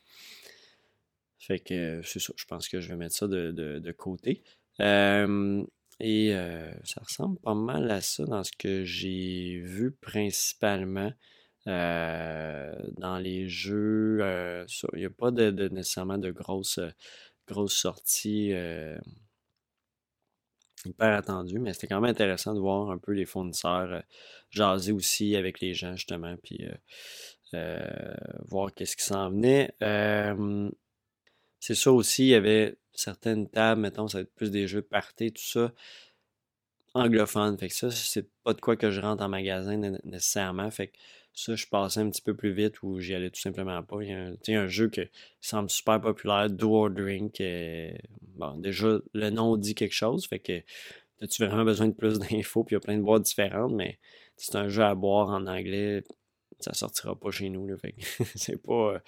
fait 1.40 1.60
que 1.60 2.02
c'est 2.04 2.20
ça, 2.20 2.34
je 2.36 2.46
pense 2.46 2.68
que 2.68 2.82
je 2.82 2.90
vais 2.90 2.98
mettre 2.98 3.16
ça 3.16 3.30
de, 3.30 3.92
côté. 3.98 4.44
Et 6.06 6.36
euh, 6.36 6.70
ça 6.84 7.02
ressemble 7.02 7.40
pas 7.40 7.54
mal 7.54 7.90
à 7.90 8.02
ça 8.02 8.26
dans 8.26 8.44
ce 8.44 8.52
que 8.60 8.84
j'ai 8.84 9.62
vu 9.64 9.94
principalement. 9.94 11.14
Euh, 11.66 12.76
dans 12.98 13.18
les 13.20 13.48
jeux, 13.48 14.18
euh, 14.20 14.66
il 14.92 15.00
n'y 15.00 15.06
a 15.06 15.10
pas 15.10 15.32
nécessairement 15.32 16.18
de 16.18 16.30
grosses, 16.30 16.82
grosses 17.48 17.78
sorties 17.78 18.52
hyper 20.86 21.14
attendues, 21.14 21.60
mais 21.60 21.72
c'était 21.72 21.88
quand 21.88 22.02
même 22.02 22.12
intéressant 22.12 22.54
de 22.54 22.60
voir 22.60 22.92
un 22.92 22.98
peu 22.98 23.14
les 23.14 23.26
fournisseurs 23.26 24.04
jaser 24.50 24.92
aussi 24.92 25.38
avec 25.38 25.62
les 25.62 25.74
gens, 25.74 25.96
justement, 25.96 26.36
puis 26.44 26.68
voir 28.50 28.74
qu'est-ce 28.74 28.98
qui 28.98 29.06
s'en 29.06 29.30
venait. 29.30 29.74
C'est 31.64 31.76
ça 31.76 31.94
aussi, 31.94 32.24
il 32.24 32.30
y 32.32 32.36
avait 32.36 32.76
certaines 32.94 33.48
tables, 33.48 33.80
mettons, 33.80 34.10
ça 34.10 34.18
va 34.18 34.24
être 34.24 34.36
plus 34.36 34.52
des 34.52 34.68
jeux 34.68 34.82
party, 34.82 35.32
tout 35.32 35.42
ça 35.42 35.72
anglophone. 36.94 37.58
Fait 37.58 37.70
que 37.70 37.74
ça, 37.74 37.90
c'est 37.90 38.28
pas 38.44 38.54
de 38.54 38.60
quoi 38.60 38.76
que 38.76 38.92
je 38.92 39.00
rentre 39.00 39.24
en 39.24 39.30
magasin 39.30 39.78
nécessairement. 40.04 40.70
Fait 40.72 40.88
que 40.88 40.98
ça, 41.34 41.56
je 41.56 41.66
passais 41.66 42.02
un 42.02 42.10
petit 42.10 42.22
peu 42.22 42.36
plus 42.36 42.52
vite 42.52 42.84
ou 42.84 43.00
j'y 43.00 43.16
allais 43.16 43.30
tout 43.30 43.40
simplement 43.40 43.82
pas. 43.82 43.96
Il 44.02 44.10
y 44.10 44.56
a 44.56 44.62
un, 44.62 44.68
jeu 44.68 44.90
qui 44.90 45.04
semble 45.40 45.70
super 45.70 46.02
populaire, 46.02 46.50
Do 46.50 46.76
or 46.76 46.90
Drink. 46.90 47.42
bon, 48.36 48.58
déjà, 48.58 49.00
le 49.14 49.30
nom 49.30 49.56
dit 49.56 49.74
quelque 49.74 49.96
chose, 49.96 50.28
fait 50.28 50.40
que 50.40 50.62
as-tu 51.22 51.46
vraiment 51.46 51.64
besoin 51.64 51.88
de 51.88 51.94
plus 51.94 52.20
d'infos, 52.30 52.66
puis 52.66 52.74
il 52.74 52.76
y 52.76 52.78
a 52.78 52.82
plein 52.82 52.98
de 52.98 53.04
boîtes 53.04 53.24
différentes, 53.24 53.72
mais 53.72 54.00
c'est 54.36 54.58
un 54.58 54.68
jeu 54.68 54.84
à 54.84 54.96
boire 54.96 55.30
en 55.30 55.48
anglais, 55.48 56.04
ça 56.60 56.74
sortira 56.74 57.18
pas 57.20 57.32
chez 57.32 57.50
nous. 57.50 57.68
Là, 57.68 57.78
fait 57.78 57.96
c'est 58.36 58.62
pas 58.62 59.02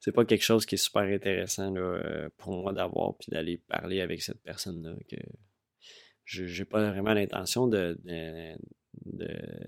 c'est 0.00 0.12
pas 0.12 0.24
quelque 0.24 0.44
chose 0.44 0.66
qui 0.66 0.76
est 0.76 0.78
super 0.78 1.02
intéressant 1.02 1.70
là, 1.70 2.28
pour 2.36 2.52
moi 2.52 2.72
d'avoir 2.72 3.16
puis 3.16 3.30
d'aller 3.30 3.58
parler 3.68 4.00
avec 4.00 4.22
cette 4.22 4.42
personne-là. 4.42 4.94
Que 5.08 5.16
je 6.24 6.44
n'ai 6.44 6.64
pas 6.64 6.90
vraiment 6.90 7.14
l'intention 7.14 7.68
de, 7.68 7.98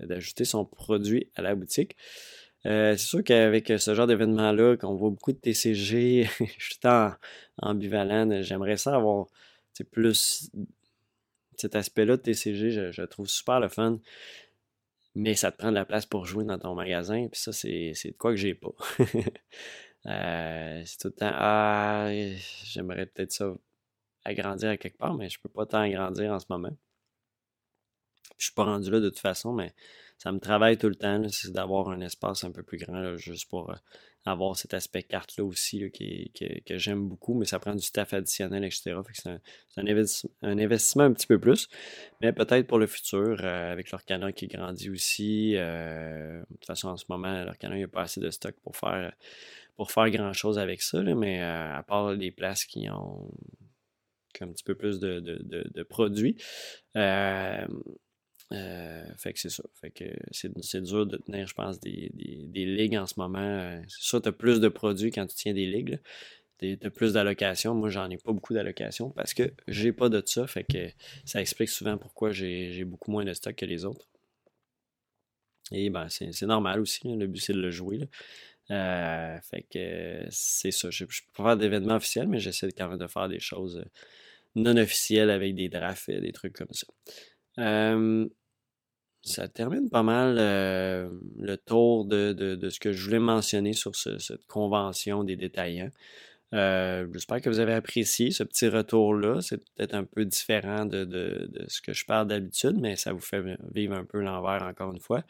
d'ajouter 0.05 0.45
son 0.45 0.65
produit 0.65 1.29
à 1.35 1.41
la 1.41 1.55
boutique. 1.55 1.95
Euh, 2.65 2.97
c'est 2.97 3.07
sûr 3.07 3.23
qu'avec 3.23 3.67
ce 3.67 3.95
genre 3.95 4.07
d'événement-là, 4.07 4.75
qu'on 4.75 4.95
voit 4.95 5.11
beaucoup 5.11 5.31
de 5.31 5.37
TCG, 5.37 6.27
je 6.57 6.65
suis 6.65 6.79
en 6.83 7.13
ambivalent. 7.61 8.41
J'aimerais 8.41 8.75
ça 8.77 8.95
avoir 8.95 9.27
plus 9.91 10.51
cet 11.55 11.75
aspect-là 11.75 12.17
de 12.17 12.21
TCG, 12.21 12.91
je, 12.91 13.01
trouve 13.03 13.27
super 13.27 13.59
le 13.59 13.67
fun. 13.67 13.99
Mais 15.19 15.35
ça 15.35 15.51
te 15.51 15.57
prend 15.57 15.67
de 15.69 15.75
la 15.75 15.83
place 15.83 16.05
pour 16.05 16.25
jouer 16.25 16.45
dans 16.45 16.57
ton 16.57 16.75
magasin. 16.75 17.27
Puis 17.29 17.41
ça, 17.41 17.51
c'est, 17.51 17.91
de 17.91 18.17
quoi 18.17 18.31
que 18.31 18.37
j'ai 18.37 18.55
pas. 18.55 18.71
Euh, 20.05 20.81
c'est 20.85 20.97
tout 20.97 21.09
le 21.09 21.13
temps. 21.13 21.31
Ah, 21.33 22.07
j'aimerais 22.63 23.05
peut-être 23.05 23.33
ça 23.33 23.53
agrandir 24.23 24.69
à 24.69 24.77
quelque 24.77 24.97
part, 24.97 25.13
mais 25.13 25.29
je 25.29 25.37
peux 25.41 25.49
pas 25.49 25.65
tant 25.65 25.81
agrandir 25.81 26.31
en 26.31 26.39
ce 26.39 26.45
moment. 26.49 26.71
Je 28.37 28.45
suis 28.45 28.53
pas 28.53 28.63
rendu 28.63 28.89
là 28.89 29.01
de 29.01 29.09
toute 29.09 29.19
façon, 29.19 29.51
mais 29.51 29.73
ça 30.19 30.33
me 30.33 30.39
travaille 30.39 30.77
tout 30.77 30.89
le 30.89 30.95
temps, 30.95 31.21
c'est 31.29 31.53
d'avoir 31.53 31.89
un 31.89 32.01
espace 32.01 32.43
un 32.43 32.51
peu 32.51 32.61
plus 32.61 32.77
grand, 32.77 33.15
juste 33.15 33.49
pour 33.49 33.71
euh, 33.71 33.75
avoir 34.25 34.57
cet 34.57 34.73
aspect 34.73 35.01
carte-là 35.01 35.45
aussi, 35.45 35.89
que, 35.91 36.77
j'aime 36.77 37.07
beaucoup, 37.07 37.33
mais 37.35 37.45
ça 37.45 37.57
prend 37.57 37.73
du 37.73 37.81
staff 37.81 38.13
additionnel, 38.13 38.65
etc. 38.65 38.97
c'est 39.13 39.29
un, 39.79 39.87
investissement 40.57 41.03
un 41.03 41.13
petit 41.13 41.25
peu 41.25 41.39
plus, 41.39 41.69
mais 42.19 42.33
peut-être 42.33 42.67
pour 42.67 42.79
le 42.79 42.87
futur, 42.87 43.37
euh, 43.41 43.71
avec 43.71 43.91
leur 43.91 44.03
canon 44.03 44.33
qui 44.33 44.47
grandit 44.47 44.89
aussi. 44.89 45.53
Euh, 45.55 46.41
de 46.41 46.45
toute 46.55 46.65
façon, 46.65 46.89
en 46.89 46.97
ce 46.97 47.05
moment, 47.07 47.45
leur 47.45 47.57
canon, 47.57 47.75
il 47.75 47.79
n'y 47.79 47.83
a 47.85 47.87
pas 47.87 48.01
assez 48.01 48.19
de 48.19 48.29
stock 48.29 48.55
pour 48.61 48.75
faire, 48.75 49.13
pour 49.77 49.89
faire 49.89 50.09
grand-chose 50.11 50.59
avec 50.59 50.81
ça, 50.81 51.01
mais 51.01 51.39
à 51.41 51.81
part 51.87 52.11
les 52.11 52.31
places 52.31 52.65
qui 52.65 52.89
ont 52.89 53.31
un 54.41 54.47
petit 54.47 54.65
peu 54.65 54.75
plus 54.75 54.99
de, 54.99 55.83
produits. 55.83 56.35
Euh, 58.51 59.05
fait 59.17 59.33
que 59.33 59.39
c'est 59.39 59.49
ça. 59.49 59.63
Fait 59.79 59.91
que 59.91 60.05
c'est 60.31 60.81
dur 60.81 61.05
de 61.05 61.17
tenir, 61.17 61.47
je 61.47 61.53
pense, 61.53 61.79
des, 61.79 62.11
ligues 62.53 62.97
en 62.97 63.05
ce 63.05 63.15
moment. 63.17 63.39
Euh, 63.39 63.81
c'est 63.87 64.01
sûr, 64.01 64.21
tu 64.21 64.29
as 64.29 64.31
plus 64.31 64.59
de 64.59 64.69
produits 64.69 65.11
quand 65.11 65.27
tu 65.27 65.35
tiens 65.35 65.53
des 65.53 65.67
ligues. 65.67 65.99
de 66.61 66.89
plus 66.89 67.13
d'allocations. 67.13 67.75
Moi, 67.75 67.89
j'en 67.89 68.09
ai 68.09 68.17
pas 68.17 68.31
beaucoup 68.31 68.53
d'allocations 68.53 69.11
parce 69.11 69.33
que 69.33 69.53
j'ai 69.67 69.93
pas 69.93 70.09
de 70.09 70.21
ça. 70.25 70.47
Fait 70.47 70.63
que 70.63 70.89
ça 71.25 71.41
explique 71.41 71.69
souvent 71.69 71.97
pourquoi 71.97 72.31
j'ai 72.31 72.83
beaucoup 72.85 73.11
moins 73.11 73.25
de 73.25 73.33
stock 73.33 73.55
que 73.55 73.65
les 73.65 73.85
autres. 73.85 74.07
Et 75.71 75.89
ben, 75.89 76.07
c'est 76.09 76.41
normal 76.43 76.79
aussi. 76.79 77.01
Le 77.05 77.27
but, 77.27 77.39
c'est 77.39 77.53
de 77.53 77.61
le 77.61 77.71
jouer. 77.71 78.01
Euh, 78.71 79.39
fait 79.41 79.63
que 79.63 80.25
c'est 80.29 80.71
ça. 80.71 80.89
Je 80.91 81.03
ne 81.03 81.07
peux 81.07 81.13
pas 81.35 81.43
faire 81.43 81.57
d'événements 81.57 81.95
officiels, 81.95 82.27
mais 82.27 82.39
j'essaie 82.39 82.71
quand 82.71 82.89
même 82.89 82.99
de 82.99 83.07
faire 83.07 83.29
des 83.29 83.39
choses 83.39 83.83
non 84.55 84.77
officielles 84.77 85.29
avec 85.29 85.55
des 85.55 85.69
drafts, 85.69 86.09
des 86.09 86.31
trucs 86.31 86.53
comme 86.53 86.71
ça. 86.71 86.87
Euh, 87.59 88.27
ça 89.21 89.47
termine 89.47 89.89
pas 89.89 90.03
mal 90.03 90.37
euh, 90.39 91.09
le 91.37 91.57
tour 91.57 92.05
de, 92.05 92.57
ce 92.69 92.79
que 92.79 92.93
je 92.93 93.03
voulais 93.05 93.19
mentionner 93.19 93.73
sur 93.73 93.95
cette 93.95 94.45
convention 94.47 95.23
des 95.23 95.35
détaillants. 95.35 95.91
Euh, 96.53 97.07
j'espère 97.13 97.41
que 97.41 97.49
vous 97.49 97.59
avez 97.59 97.73
apprécié 97.73 98.31
ce 98.31 98.43
petit 98.43 98.67
retour-là. 98.67 99.41
C'est 99.41 99.57
peut-être 99.75 99.93
un 99.93 100.05
peu 100.05 100.25
différent 100.25 100.85
de, 100.85 101.49
ce 101.67 101.81
que 101.81 101.93
je 101.93 102.05
parle 102.05 102.27
d'habitude, 102.27 102.77
mais 102.79 102.95
ça 102.95 103.13
vous 103.13 103.19
fait 103.19 103.43
vivre 103.73 103.95
un 103.95 104.05
peu 104.05 104.21
l'envers 104.21 104.63
encore 104.63 104.91
une 104.93 104.99
fois. 104.99 105.23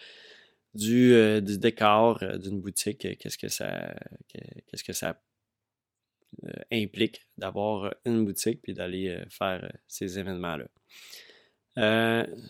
Du, 0.75 1.13
euh, 1.13 1.41
décor 1.41 2.23
d'une 2.37 2.61
boutique, 2.61 2.99
qu'est-ce 3.17 3.39
que 3.39 3.47
ça, 3.47 3.95
qu'est-ce 4.27 4.83
que 4.83 4.93
ça 4.93 5.19
implique 6.71 7.25
d'avoir 7.39 7.95
une 8.05 8.23
boutique 8.23 8.61
puis 8.61 8.75
d'aller 8.75 9.19
faire 9.29 9.73
ces 9.87 10.19
événements-là. 10.19 10.67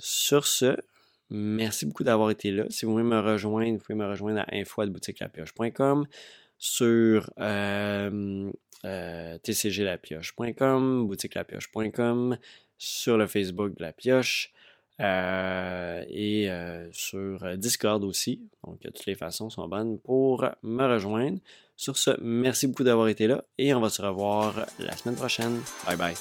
sur 0.02 0.46
ce, 0.46 0.76
Merci 1.30 1.86
beaucoup 1.86 2.04
d'avoir 2.04 2.32
été 2.32 2.52
là. 2.52 2.66
Si 2.70 2.86
vous 2.86 2.94
voulez 2.94 3.04
me 3.04 3.20
rejoindre, 3.20 3.74
vous 3.74 3.84
pouvez 3.84 3.98
me 3.98 4.08
rejoindre 4.08 4.40
à 4.40 4.46
info.boutiquelapioche.com 4.52 6.06
sur 6.58 7.32
euh, 7.40 8.52
euh, 8.86 9.38
tcglapioche.com, 9.38 11.08
boutiquelapioche.com, 11.08 12.38
sur 12.78 13.18
le 13.18 13.28
Facebook 13.28 13.78
de 13.78 13.84
la 13.84 13.94
pioche 13.94 14.52
euh, 15.00 16.04
et 16.10 16.50
sur 16.92 17.58
Discord 17.58 18.04
aussi. 18.04 18.42
Donc, 18.66 18.82
toutes 18.82 19.06
les 19.06 19.16
façons 19.16 19.50
sont 19.50 19.68
bonnes 19.68 20.00
pour 20.00 20.46
me 20.64 20.86
rejoindre. 20.86 21.40
Sur 21.78 21.98
ce, 21.98 22.12
merci 22.22 22.68
beaucoup 22.68 22.84
d'avoir 22.84 23.08
été 23.08 23.28
là 23.28 23.46
et 23.58 23.74
on 23.74 23.80
va 23.80 23.90
se 23.90 24.02
revoir 24.02 24.66
la 24.80 24.96
semaine 24.98 25.16
prochaine. 25.16 25.62
Bye 25.86 25.96
bye. 25.96 26.16